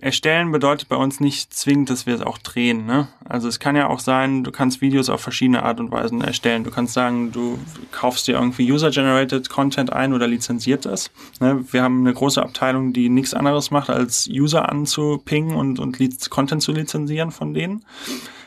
[0.01, 2.86] erstellen bedeutet bei uns nicht zwingend, dass wir es auch drehen.
[2.86, 3.07] Ne?
[3.23, 6.63] Also es kann ja auch sein, du kannst Videos auf verschiedene Art und Weisen erstellen.
[6.63, 7.59] Du kannst sagen, du
[7.91, 11.11] kaufst dir irgendwie User-Generated Content ein oder lizenziert das.
[11.39, 11.63] Ne?
[11.71, 15.97] Wir haben eine große Abteilung, die nichts anderes macht, als User anzupingen und, und
[16.30, 17.86] Content zu lizenzieren von denen.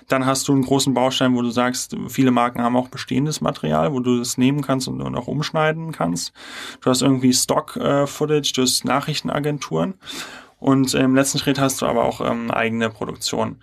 [0.09, 3.93] Dann hast du einen großen Baustein, wo du sagst, viele Marken haben auch bestehendes Material,
[3.93, 6.33] wo du das nehmen kannst und, und auch umschneiden kannst.
[6.81, 9.95] Du hast irgendwie Stock-Footage, äh, du hast Nachrichtenagenturen.
[10.59, 13.61] Und im letzten Schritt hast du aber auch ähm, eigene Produktion.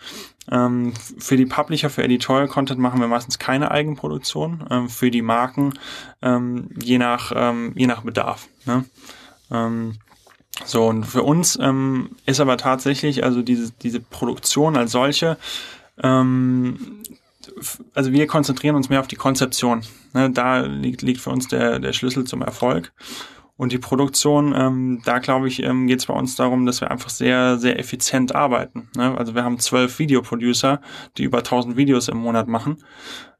[0.49, 4.65] Ähm, für die Publisher, für Editorial Content machen wir meistens keine Eigenproduktion.
[4.69, 5.73] Ähm, für die Marken
[6.21, 8.47] ähm, je nach ähm, je nach Bedarf.
[8.65, 8.85] Ne?
[9.51, 9.95] Ähm,
[10.63, 11.59] So, und für uns
[12.25, 15.35] ist aber tatsächlich, also diese, diese Produktion als solche,
[16.01, 17.03] ähm,
[17.93, 19.83] also wir konzentrieren uns mehr auf die Konzeption.
[20.13, 22.93] Ne, da liegt, liegt für uns der, der Schlüssel zum Erfolg.
[23.57, 26.91] Und die Produktion, ähm, da glaube ich, ähm, geht es bei uns darum, dass wir
[26.91, 28.89] einfach sehr, sehr effizient arbeiten.
[28.97, 29.17] Ne?
[29.17, 30.81] Also wir haben zwölf Videoproducer,
[31.17, 32.83] die über 1000 Videos im Monat machen.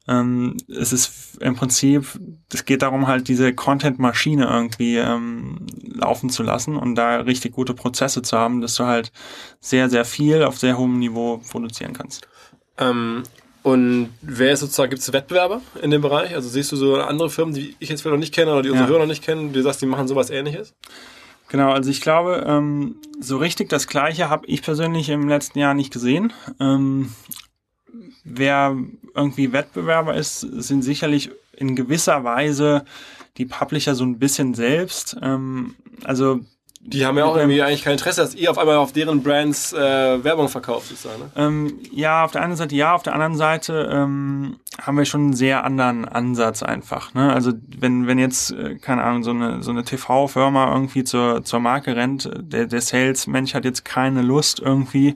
[0.08, 2.20] Ähm, es ist im Prinzip,
[2.54, 7.74] es geht darum, halt diese Content-Maschine irgendwie ähm, laufen zu lassen und da richtig gute
[7.74, 9.12] Prozesse zu haben, dass du halt
[9.60, 12.28] sehr, sehr viel auf sehr hohem Niveau produzieren kannst.
[12.78, 13.24] Ähm,
[13.64, 16.36] und wer ist sozusagen, gibt es Wettbewerber in dem Bereich?
[16.36, 18.70] Also siehst du so andere Firmen, die ich jetzt vielleicht noch nicht kenne oder die
[18.70, 18.92] unsere ja.
[18.94, 20.76] Hörer noch nicht kennen, die sagst, die machen sowas ähnliches?
[21.48, 25.74] Genau, also ich glaube, ähm, so richtig das Gleiche habe ich persönlich im letzten Jahr
[25.74, 26.34] nicht gesehen.
[26.60, 27.12] Ähm,
[28.24, 28.78] wer
[29.16, 32.86] irgendwie Wettbewerber ist, sind sicherlich in gewisser Weise
[33.38, 35.18] die Publisher so ein bisschen selbst.
[35.22, 36.42] Ähm, also
[36.88, 39.74] die haben ja auch irgendwie eigentlich kein Interesse, dass ihr auf einmal auf deren Brands
[39.74, 41.20] äh, Werbung verkauft, sozusagen.
[41.20, 41.32] Ne?
[41.36, 45.22] Ähm, ja, auf der einen Seite ja, auf der anderen Seite ähm, haben wir schon
[45.22, 47.16] einen sehr anderen Ansatz einfach.
[47.16, 47.34] Ne?
[47.34, 51.60] Also wenn, wenn jetzt, äh, keine Ahnung, so eine, so eine TV-Firma irgendwie zur, zur
[51.60, 55.16] Marke rennt, der, der Sales-Mensch hat jetzt keine Lust irgendwie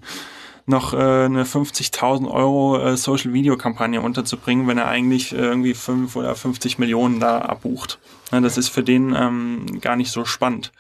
[0.70, 6.36] noch äh, eine 50.000 Euro äh, Social-Video-Kampagne unterzubringen, wenn er eigentlich äh, irgendwie 5 oder
[6.36, 8.00] 50 Millionen da abbucht.
[8.32, 10.72] Ja, das ist für den ähm, gar nicht so spannend.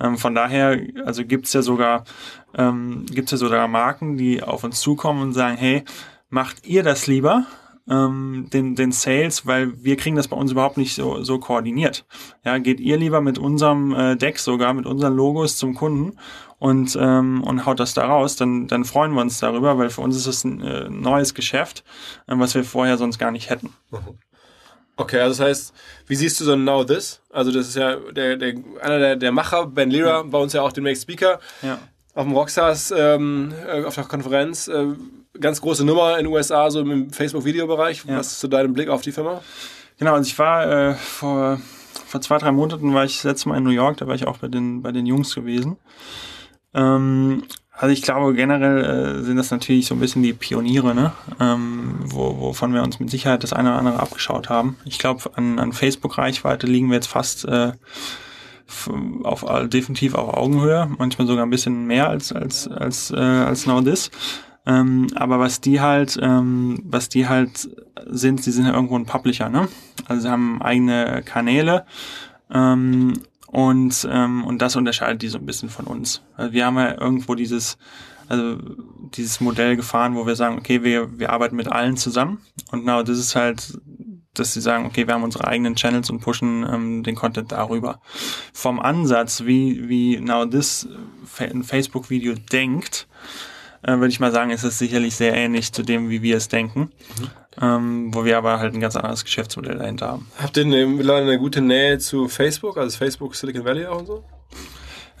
[0.00, 2.04] Ähm, von daher, also gibt's ja sogar
[2.54, 5.84] ähm, gibt's ja sogar Marken, die auf uns zukommen und sagen, hey,
[6.30, 7.46] macht ihr das lieber?
[7.88, 12.04] Ähm, den, den Sales, weil wir kriegen das bei uns überhaupt nicht so, so koordiniert.
[12.44, 16.18] Ja, geht ihr lieber mit unserem äh, Deck sogar, mit unseren Logos zum Kunden
[16.58, 20.00] und, ähm, und haut das da raus, dann, dann freuen wir uns darüber, weil für
[20.00, 21.82] uns ist es ein äh, neues Geschäft,
[22.28, 23.72] äh, was wir vorher sonst gar nicht hätten.
[24.96, 25.74] Okay, also das heißt,
[26.06, 27.20] wie siehst du so Now This?
[27.30, 30.22] Also das ist ja der, der, einer der, der Macher, Ben Lira, ja.
[30.22, 31.40] bei uns ja auch demnächst Speaker.
[31.62, 31.78] Ja.
[32.14, 34.68] Auf dem Rockstars, ähm, äh, auf der Konferenz.
[34.68, 34.88] Äh,
[35.42, 38.04] ganz große Nummer in den USA, so im Facebook-Videobereich.
[38.06, 38.18] Ja.
[38.18, 39.42] Was ist so dein Blick auf die Firma?
[39.98, 41.60] Genau, also ich war äh, vor,
[42.06, 44.26] vor zwei, drei Monaten war ich das letzte Mal in New York, da war ich
[44.26, 45.76] auch bei den, bei den Jungs gewesen.
[46.74, 51.12] Ähm, also ich glaube generell äh, sind das natürlich so ein bisschen die Pioniere, ne?
[51.40, 54.76] ähm, wo, wovon wir uns mit Sicherheit das eine oder andere abgeschaut haben.
[54.84, 57.72] Ich glaube, an, an Facebook-Reichweite liegen wir jetzt fast äh,
[59.22, 63.82] auf definitiv auf Augenhöhe, manchmal sogar ein bisschen mehr als als als äh, als Now
[63.82, 64.10] This.
[64.64, 67.68] Ähm, aber was die halt, ähm, was die halt
[68.06, 69.68] sind, sie sind ja irgendwo ein Publisher, ne?
[70.06, 71.84] Also sie haben eigene Kanäle
[72.52, 73.14] ähm,
[73.48, 76.22] und ähm, und das unterscheidet die so ein bisschen von uns.
[76.36, 77.76] Also wir haben ja irgendwo dieses
[78.28, 78.56] also
[79.14, 82.38] dieses Modell gefahren, wo wir sagen, okay, wir wir arbeiten mit allen zusammen
[82.70, 83.80] und genau das ist halt
[84.34, 88.00] dass sie sagen, okay, wir haben unsere eigenen Channels und pushen ähm, den Content darüber.
[88.54, 90.88] Vom Ansatz, wie, wie Now This
[91.38, 93.08] ein Facebook-Video denkt,
[93.82, 96.48] äh, würde ich mal sagen, ist es sicherlich sehr ähnlich zu dem, wie wir es
[96.48, 96.80] denken.
[96.80, 97.30] Mhm.
[97.60, 100.26] Ähm, wo wir aber halt ein ganz anderes Geschäftsmodell dahinter haben.
[100.38, 104.24] Habt ihr mittlerweile eine gute Nähe zu Facebook, also Facebook Silicon Valley auch und so?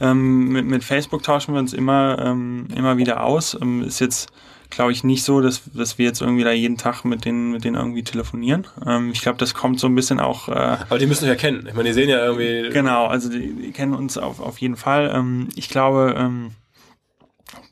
[0.00, 3.56] Ähm, mit, mit Facebook tauschen wir uns immer, ähm, immer wieder aus.
[3.60, 4.32] Ähm, ist jetzt,
[4.70, 7.64] glaube ich, nicht so, dass, dass wir jetzt irgendwie da jeden Tag mit denen, mit
[7.64, 8.66] denen irgendwie telefonieren.
[8.86, 10.48] Ähm, ich glaube, das kommt so ein bisschen auch.
[10.48, 11.66] Äh, Aber die müssen euch ja kennen.
[11.68, 12.70] Ich meine, die sehen ja irgendwie.
[12.72, 15.12] Genau, also die, die kennen uns auf, auf jeden Fall.
[15.14, 16.14] Ähm, ich glaube,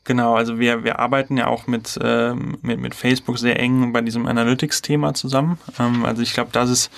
[0.03, 4.01] Genau, also wir, wir arbeiten ja auch mit, ähm, mit, mit Facebook sehr eng bei
[4.01, 5.59] diesem Analytics-Thema zusammen.
[5.79, 6.91] Ähm, also ich glaube, das ist,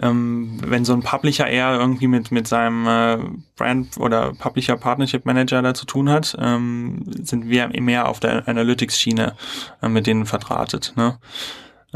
[0.00, 3.18] ähm, wenn so ein Publisher eher irgendwie mit, mit seinem äh,
[3.56, 8.46] Brand oder Publisher Partnership Manager da zu tun hat, ähm, sind wir mehr auf der
[8.46, 9.34] Analytics-Schiene
[9.82, 10.92] äh, mit denen verdrahtet.
[10.96, 11.18] Ne?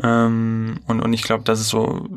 [0.03, 2.09] Ähm, und, und ich glaube, das ist so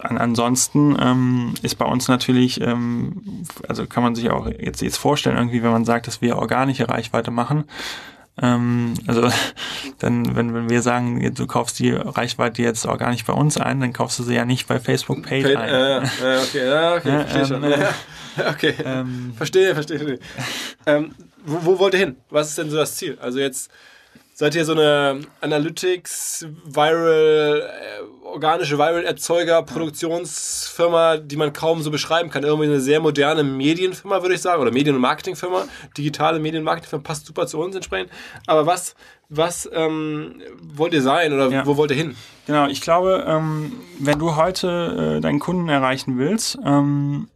[0.00, 4.96] an, ansonsten ähm, ist bei uns natürlich, ähm, also kann man sich auch jetzt, jetzt
[4.96, 7.64] vorstellen, irgendwie, wenn man sagt, dass wir organische Reichweite machen,
[8.40, 9.30] ähm, also
[9.98, 13.92] dann, wenn, wenn wir sagen, du kaufst die Reichweite jetzt organisch bei uns ein, dann
[13.92, 15.68] kaufst du sie ja nicht bei Facebook Paid, Paid ein.
[15.68, 17.64] Äh, äh, okay, ja, okay, ja, verstehe schon.
[17.64, 17.86] Äh,
[18.50, 19.98] okay, ähm, verstehe, verstehe.
[19.98, 20.18] verstehe.
[20.86, 21.14] Ähm,
[21.44, 22.16] wo, wo wollt ihr hin?
[22.30, 23.18] Was ist denn so das Ziel?
[23.20, 23.70] Also jetzt
[24.42, 32.28] seid ihr so eine Analytics, Viral, äh, organische Viral-Erzeuger, Produktionsfirma, die man kaum so beschreiben
[32.28, 32.42] kann.
[32.42, 35.66] Irgendwie eine sehr moderne Medienfirma, würde ich sagen, oder Medien- und Marketingfirma.
[35.96, 38.10] Digitale Medien-Marketingfirma passt super zu uns entsprechend.
[38.48, 38.96] Aber was,
[39.28, 40.42] was ähm,
[40.74, 41.64] wollt ihr sein oder ja.
[41.64, 42.16] wo wollt ihr hin?
[42.48, 47.28] Genau, ich glaube, ähm, wenn du heute äh, deinen Kunden erreichen willst, ähm,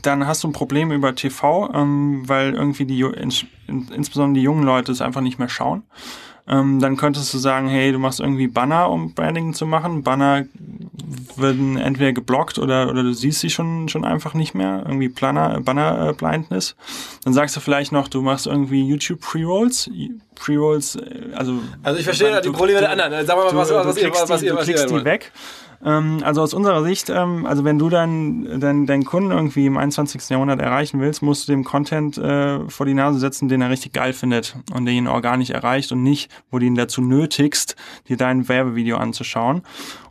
[0.00, 3.30] dann hast du ein Problem über TV, ähm, weil irgendwie die, in,
[3.68, 5.82] in, insbesondere die jungen Leute es einfach nicht mehr schauen.
[6.48, 10.02] Ähm, dann könntest du sagen, hey, du machst irgendwie Banner, um Branding zu machen.
[10.04, 10.44] Banner
[11.36, 15.60] werden entweder geblockt oder, oder du siehst sie schon, schon einfach nicht mehr, irgendwie Planner,
[15.60, 16.76] Banner äh, Blindness.
[17.24, 19.90] Dann sagst du vielleicht noch, du machst irgendwie YouTube Pre-Rolls.
[20.36, 21.60] Pre-Rolls, äh, also.
[21.82, 23.26] Also ich verstehe die Probleme der anderen.
[23.26, 25.32] Sag mal, was, was, was, ihr, was, ihr, was ihr, was ihr die weg.
[25.84, 29.76] Ähm, also aus unserer Sicht, ähm, also wenn du deinen dein, dein Kunden irgendwie im
[29.76, 30.28] 21.
[30.30, 33.92] Jahrhundert erreichen willst, musst du dem Content äh, vor die Nase setzen, den er richtig
[33.92, 37.76] geil findet und der ihn organisch erreicht und nicht, wo du ihn dazu nötigst,
[38.08, 39.62] dir dein Werbevideo anzuschauen.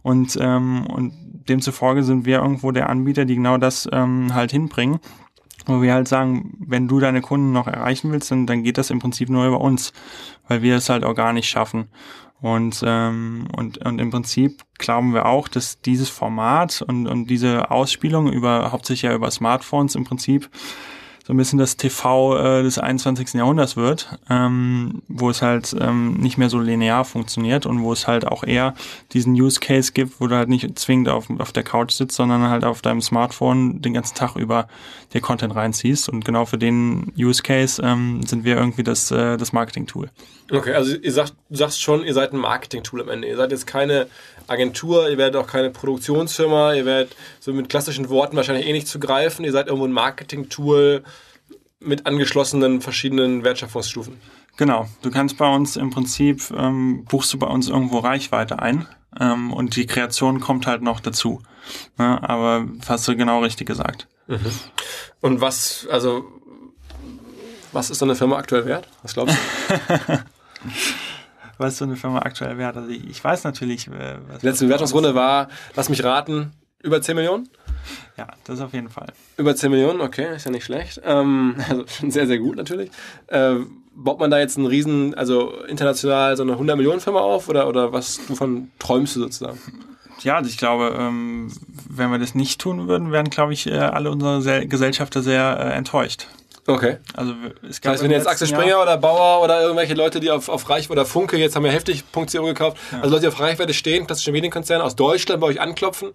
[0.01, 1.13] Und, ähm, und
[1.49, 4.99] demzufolge sind wir irgendwo der Anbieter, die genau das ähm, halt hinbringen
[5.66, 8.89] wo wir halt sagen, wenn du deine Kunden noch erreichen willst, dann, dann geht das
[8.89, 9.93] im Prinzip nur über uns,
[10.47, 11.88] weil wir es halt organisch schaffen.
[12.46, 17.72] Und, ähm, und, und im Prinzip glauben wir auch, dass dieses Format und, und diese
[17.72, 20.52] Ausspielung über hauptsächlich ja über Smartphones im Prinzip
[21.26, 23.34] so ein bisschen das TV äh, des 21.
[23.34, 28.06] Jahrhunderts wird, ähm, wo es halt ähm, nicht mehr so linear funktioniert und wo es
[28.06, 28.76] halt auch eher
[29.12, 32.48] diesen Use Case gibt, wo du halt nicht zwingend auf, auf der Couch sitzt, sondern
[32.48, 34.68] halt auf deinem Smartphone den ganzen Tag über
[35.14, 36.10] dir Content reinziehst.
[36.10, 40.12] Und genau für den Use Case ähm, sind wir irgendwie das, äh, das Marketing-Tool.
[40.52, 43.28] Okay, also ihr sagt, sagst schon, ihr seid ein Marketing-Tool am Ende.
[43.28, 44.06] Ihr seid jetzt keine
[44.48, 48.88] Agentur, ihr werdet auch keine Produktionsfirma, ihr werdet so mit klassischen Worten wahrscheinlich eh nicht
[48.88, 49.46] zu greifen.
[49.46, 51.04] Ihr seid irgendwo ein Marketing-Tool
[51.80, 54.20] mit angeschlossenen verschiedenen Wertschöpfungsstufen.
[54.58, 58.88] Genau, du kannst bei uns im Prinzip, ähm, buchst du bei uns irgendwo Reichweite ein
[59.20, 61.41] ähm, und die Kreation kommt halt noch dazu.
[62.00, 64.08] Ja, aber hast du genau richtig gesagt.
[64.28, 64.39] Mhm.
[65.22, 66.26] Und was, also,
[67.72, 68.88] was ist so eine Firma aktuell wert?
[69.04, 69.36] Was glaubst
[69.68, 70.24] du?
[71.58, 72.78] was ist so eine Firma aktuell wert?
[72.78, 73.88] Also ich, ich weiß natürlich.
[73.88, 76.51] Äh, was Die letzte Bewertungsrunde war, lass mich raten,
[76.82, 77.49] über 10 Millionen?
[78.18, 79.08] Ja, das auf jeden Fall.
[79.38, 81.01] Über 10 Millionen, okay, ist ja nicht schlecht.
[81.03, 82.91] Ähm, also sehr, sehr gut natürlich.
[83.28, 83.56] Äh,
[83.95, 87.68] baut man da jetzt einen riesen, also international so eine 100 Millionen Firma auf oder,
[87.68, 89.60] oder was, wovon träumst du sozusagen?
[90.22, 91.51] Ja, also ich glaube, ähm,
[91.89, 95.74] wenn wir das nicht tun würden, wären, glaube ich, äh, alle unsere Gesellschafter sehr äh,
[95.74, 96.28] enttäuscht.
[96.68, 96.97] Okay.
[97.13, 97.34] Also
[97.68, 100.32] es gab das heißt, wenn jetzt Axel Springer Jahr oder Bauer oder irgendwelche Leute, die
[100.32, 102.99] auf, auf Reichweite oder Funke, jetzt haben wir heftig.co gekauft, ja.
[102.99, 106.11] also Leute, die auf Reichweite stehen, klassische Medienkonzerne aus Deutschland bei euch anklopfen,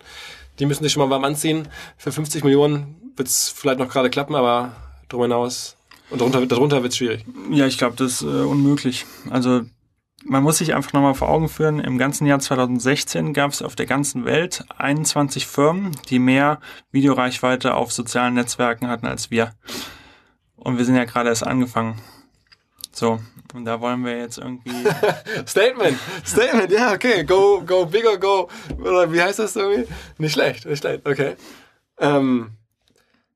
[0.59, 1.69] die müssen sich schon mal warm anziehen.
[1.97, 4.73] Für 50 Millionen wird es vielleicht noch gerade klappen, aber
[5.09, 5.77] darüber hinaus
[6.11, 7.25] und darunter, darunter wird es schwierig.
[7.51, 9.07] Ja, ich glaube, das ist äh, unmöglich.
[9.31, 9.63] Also
[10.25, 13.77] man muss sich einfach nochmal vor Augen führen, im ganzen Jahr 2016 gab es auf
[13.77, 19.53] der ganzen Welt 21 Firmen, die mehr Videoreichweite auf sozialen Netzwerken hatten als wir.
[20.61, 22.01] Und wir sind ja gerade erst angefangen.
[22.93, 23.19] So,
[23.55, 24.71] und da wollen wir jetzt irgendwie.
[25.47, 25.97] Statement!
[26.25, 27.25] Statement, ja, okay.
[27.25, 28.49] Go, go bigger, go.
[28.79, 29.91] Oder wie heißt das irgendwie?
[30.19, 31.37] Nicht schlecht, nicht schlecht, okay.
[31.99, 32.53] Ähm,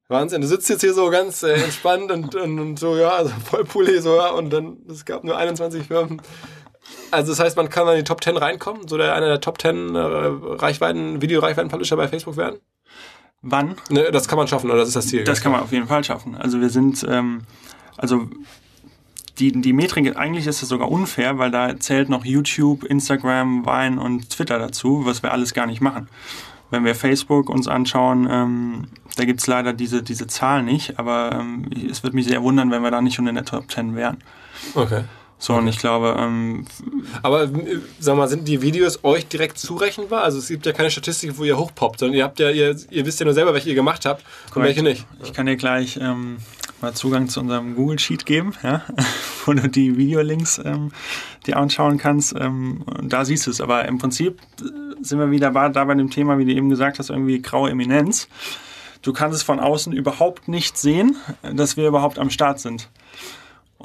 [0.08, 3.32] Wahnsinn, du sitzt jetzt hier so ganz äh, entspannt und, und, und, so, ja, also
[3.44, 6.20] voll Pulli, so, ja, und dann, es gab nur 21 Firmen.
[7.10, 9.60] Also das heißt, man kann in die Top 10 reinkommen, so der einer der Top
[9.60, 12.60] 10 äh, Reichweiten, Video-Reichweiten-Publisher bei Facebook werden?
[13.46, 13.76] Wann?
[13.90, 15.24] Ne, das kann man schaffen, oder das ist das Ziel?
[15.24, 16.34] Das kann man auf jeden Fall schaffen.
[16.34, 17.42] Also wir sind, ähm,
[17.96, 18.28] also
[19.38, 24.00] die, die Metrik, eigentlich ist es sogar unfair, weil da zählt noch YouTube, Instagram, Vine
[24.00, 26.08] und Twitter dazu, was wir alles gar nicht machen.
[26.70, 28.84] Wenn wir Facebook uns anschauen, ähm,
[29.16, 32.82] da gibt's leider diese, diese Zahl nicht, aber ähm, es würde mich sehr wundern, wenn
[32.82, 34.18] wir da nicht schon in der Top 10 wären.
[34.74, 35.04] Okay.
[35.44, 36.16] So, und ich glaube.
[36.18, 36.64] Ähm,
[37.22, 40.22] Aber äh, sag mal, sind die Videos euch direkt zurechenbar?
[40.22, 43.04] Also es gibt ja keine Statistik, wo ihr hochpoppt, sondern ihr habt ja, ihr, ihr
[43.04, 44.24] wisst ja nur selber, welche ihr gemacht habt
[44.54, 45.04] und welche nicht.
[45.22, 46.38] Ich kann dir gleich ähm,
[46.80, 48.86] mal Zugang zu unserem Google Sheet geben, ja,
[49.44, 50.92] wo du die Videolinks ähm,
[51.46, 52.34] dir anschauen kannst.
[52.38, 53.60] Ähm, da siehst du es.
[53.60, 54.64] Aber im Prinzip äh,
[55.02, 58.28] sind wir wieder da bei dem Thema, wie du eben gesagt hast, irgendwie graue Eminenz.
[59.02, 62.88] Du kannst es von außen überhaupt nicht sehen, dass wir überhaupt am Start sind.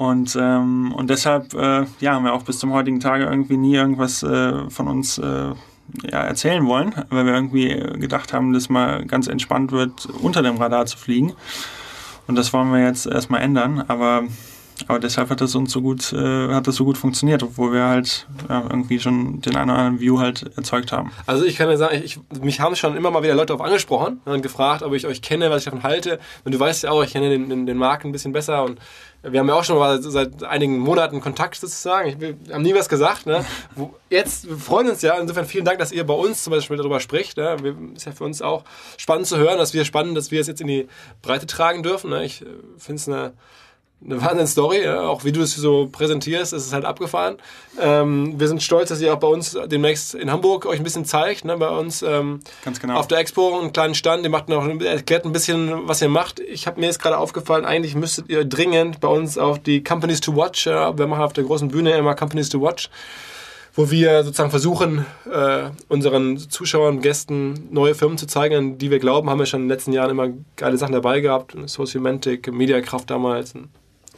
[0.00, 3.74] Und, ähm, und deshalb äh, ja, haben wir auch bis zum heutigen Tage irgendwie nie
[3.74, 5.52] irgendwas äh, von uns äh,
[6.10, 7.68] ja, erzählen wollen, weil wir irgendwie
[8.00, 11.34] gedacht haben, dass mal ganz entspannt wird, unter dem Radar zu fliegen.
[12.26, 13.84] Und das wollen wir jetzt erstmal ändern.
[13.88, 14.22] Aber
[14.88, 17.84] aber deshalb hat das uns so gut, äh, hat das so gut funktioniert, obwohl wir
[17.84, 21.12] halt ja, irgendwie schon den einen oder anderen View halt erzeugt haben.
[21.26, 24.20] Also ich kann ja sagen, ich, mich haben schon immer mal wieder Leute darauf angesprochen
[24.24, 26.18] und gefragt, ob ich euch kenne, was ich davon halte.
[26.44, 28.78] Und du weißt ja auch, ich kenne den, den, den Markt ein bisschen besser und
[29.22, 32.08] wir haben ja auch schon mal seit einigen Monaten Kontakt sozusagen.
[32.08, 33.26] Ich, wir haben nie was gesagt.
[33.26, 33.44] Ne?
[34.08, 35.18] Jetzt wir freuen uns ja.
[35.18, 37.36] Insofern vielen Dank, dass ihr bei uns zum Beispiel darüber spricht.
[37.36, 37.56] Ne?
[37.94, 38.64] Ist ja für uns auch
[38.96, 40.88] spannend zu hören, dass wir spannend, dass wir es jetzt in die
[41.20, 42.10] Breite tragen dürfen.
[42.10, 42.24] Ne?
[42.24, 42.46] Ich äh,
[42.78, 43.32] finde es eine
[44.02, 47.36] eine Wahnsinn-Story, ja, auch wie du es so präsentierst, ist es halt abgefahren.
[47.78, 51.04] Ähm, wir sind stolz, dass ihr auch bei uns demnächst in Hamburg euch ein bisschen
[51.04, 52.98] zeigt, ne, bei uns ähm, Ganz genau.
[52.98, 56.40] auf der Expo einen kleinen Stand, ihr macht noch, erklärt ein bisschen, was ihr macht.
[56.40, 60.20] Ich habe mir jetzt gerade aufgefallen, eigentlich müsstet ihr dringend bei uns auf die Companies
[60.20, 62.88] to Watch, ja, wir machen auf der großen Bühne immer Companies to Watch,
[63.74, 68.98] wo wir sozusagen versuchen, äh, unseren Zuschauern, Gästen neue Firmen zu zeigen, an die wir
[68.98, 71.54] glauben, haben wir schon in den letzten Jahren immer geile Sachen dabei gehabt.
[71.66, 73.54] Sociomantic, Mediakraft damals,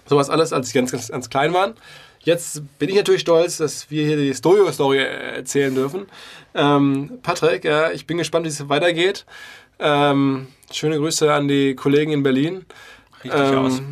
[0.06, 1.74] sowas alles, als sie ganz, ganz, ganz klein waren.
[2.20, 6.06] Jetzt bin ich natürlich stolz, dass wir hier die Stojo-Story erzählen dürfen.
[6.54, 9.26] Ähm, Patrick, ja, ich bin gespannt, wie es weitergeht.
[9.80, 12.64] Ähm, schöne Grüße an die Kollegen in Berlin.
[13.24, 13.82] Richtig ähm, aus.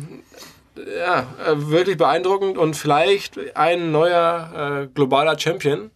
[0.97, 5.91] Ja, äh, wirklich beeindruckend und vielleicht ein neuer äh, globaler Champion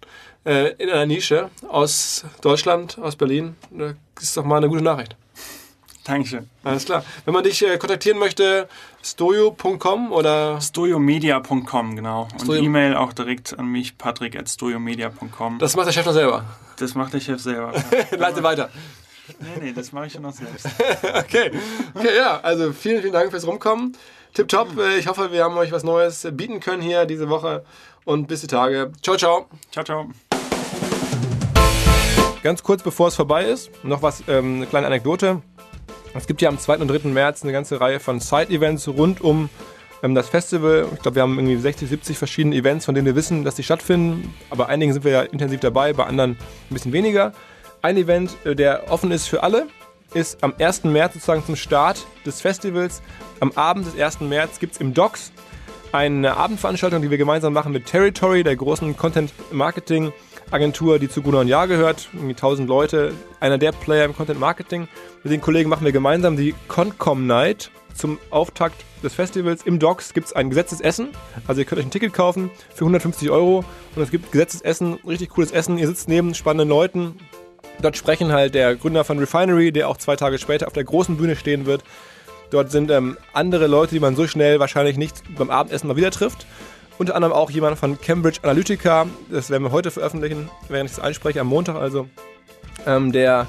[0.46, 3.56] äh, in einer Nische aus Deutschland, aus Berlin.
[3.72, 5.16] Das ist doch mal eine gute Nachricht.
[6.06, 6.48] Dankeschön.
[6.64, 7.04] Alles klar.
[7.26, 8.70] Wenn man dich äh, kontaktieren möchte,
[9.04, 10.62] stojo.com oder?
[10.62, 12.28] stojomedia.com, genau.
[12.40, 15.58] Und E-Mail auch direkt an mich, patrick.stojomedia.com.
[15.58, 16.46] Das macht der Chef noch selber?
[16.78, 17.74] Das macht der Chef selber.
[18.18, 18.70] Leite weiter.
[19.40, 20.68] Nee, nee, das mache ich ja noch selbst.
[21.18, 21.50] okay.
[21.96, 23.98] okay, ja, also vielen, vielen Dank fürs Rumkommen.
[24.36, 27.66] Tipptopp, äh, ich hoffe, wir haben euch was Neues bieten können hier diese Woche
[28.04, 28.92] und bis die Tage.
[29.02, 29.48] Ciao, ciao.
[29.72, 30.10] Ciao, ciao.
[32.44, 35.42] Ganz kurz bevor es vorbei ist, noch was, ähm, eine kleine Anekdote.
[36.18, 36.78] Es gibt ja am 2.
[36.78, 37.10] und 3.
[37.10, 39.50] März eine ganze Reihe von Side-Events rund um
[40.02, 40.88] ähm, das Festival.
[40.94, 43.64] Ich glaube, wir haben irgendwie 60, 70 verschiedene Events, von denen wir wissen, dass sie
[43.64, 44.34] stattfinden.
[44.50, 47.34] Aber einigen sind wir ja intensiv dabei, bei anderen ein bisschen weniger.
[47.82, 49.68] Ein Event, äh, der offen ist für alle,
[50.14, 50.86] ist am 1.
[50.86, 53.02] März sozusagen zum Start des Festivals.
[53.42, 54.22] Am Abend des 1.
[54.22, 55.34] März gibt es im Docks
[55.92, 60.14] eine Abendveranstaltung, die wir gemeinsam machen mit Territory, der großen Content-Marketing-
[60.52, 64.40] Agentur, die zu Gunnar und Jahr gehört, irgendwie 1000 Leute, einer der Player im Content
[64.40, 64.88] Marketing.
[65.24, 69.64] Mit den Kollegen machen wir gemeinsam die Concom Night zum Auftakt des Festivals.
[69.64, 71.10] Im Docks gibt es ein gesetztes Essen.
[71.48, 73.64] Also ihr könnt euch ein Ticket kaufen für 150 Euro
[73.96, 75.78] und es gibt gesetztes Essen, richtig cooles Essen.
[75.78, 77.16] Ihr sitzt neben spannenden Leuten.
[77.82, 81.18] Dort sprechen halt der Gründer von Refinery, der auch zwei Tage später auf der großen
[81.18, 81.84] Bühne stehen wird.
[82.52, 86.12] Dort sind ähm, andere Leute, die man so schnell wahrscheinlich nicht beim Abendessen mal wieder
[86.12, 86.46] trifft.
[86.98, 91.04] Unter anderem auch jemand von Cambridge Analytica, das werden wir heute veröffentlichen, während ich das
[91.04, 92.08] einspreche, am Montag also,
[92.86, 93.48] ähm, der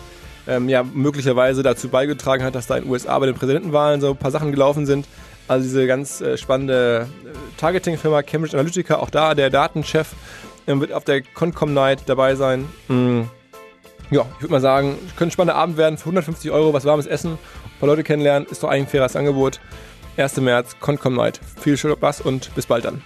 [0.49, 4.11] ähm, ja möglicherweise dazu beigetragen hat, dass da in den USA bei den Präsidentenwahlen so
[4.11, 5.07] ein paar Sachen gelaufen sind.
[5.49, 10.14] Also diese ganz äh, spannende äh, Targeting-Firma Cambridge Analytica, auch da der Datenchef
[10.66, 12.66] äh, wird auf der Concom Night dabei sein.
[12.88, 13.28] Mhm.
[14.11, 17.07] Ja, ich würde mal sagen, könnte ein spannender Abend werden für 150 Euro, was warmes
[17.07, 19.61] Essen, ein paar Leute kennenlernen, ist doch eigentlich ein faires Angebot.
[20.16, 20.38] 1.
[20.38, 21.40] März, Concom Night.
[21.60, 23.02] Viel Spaß und bis bald dann.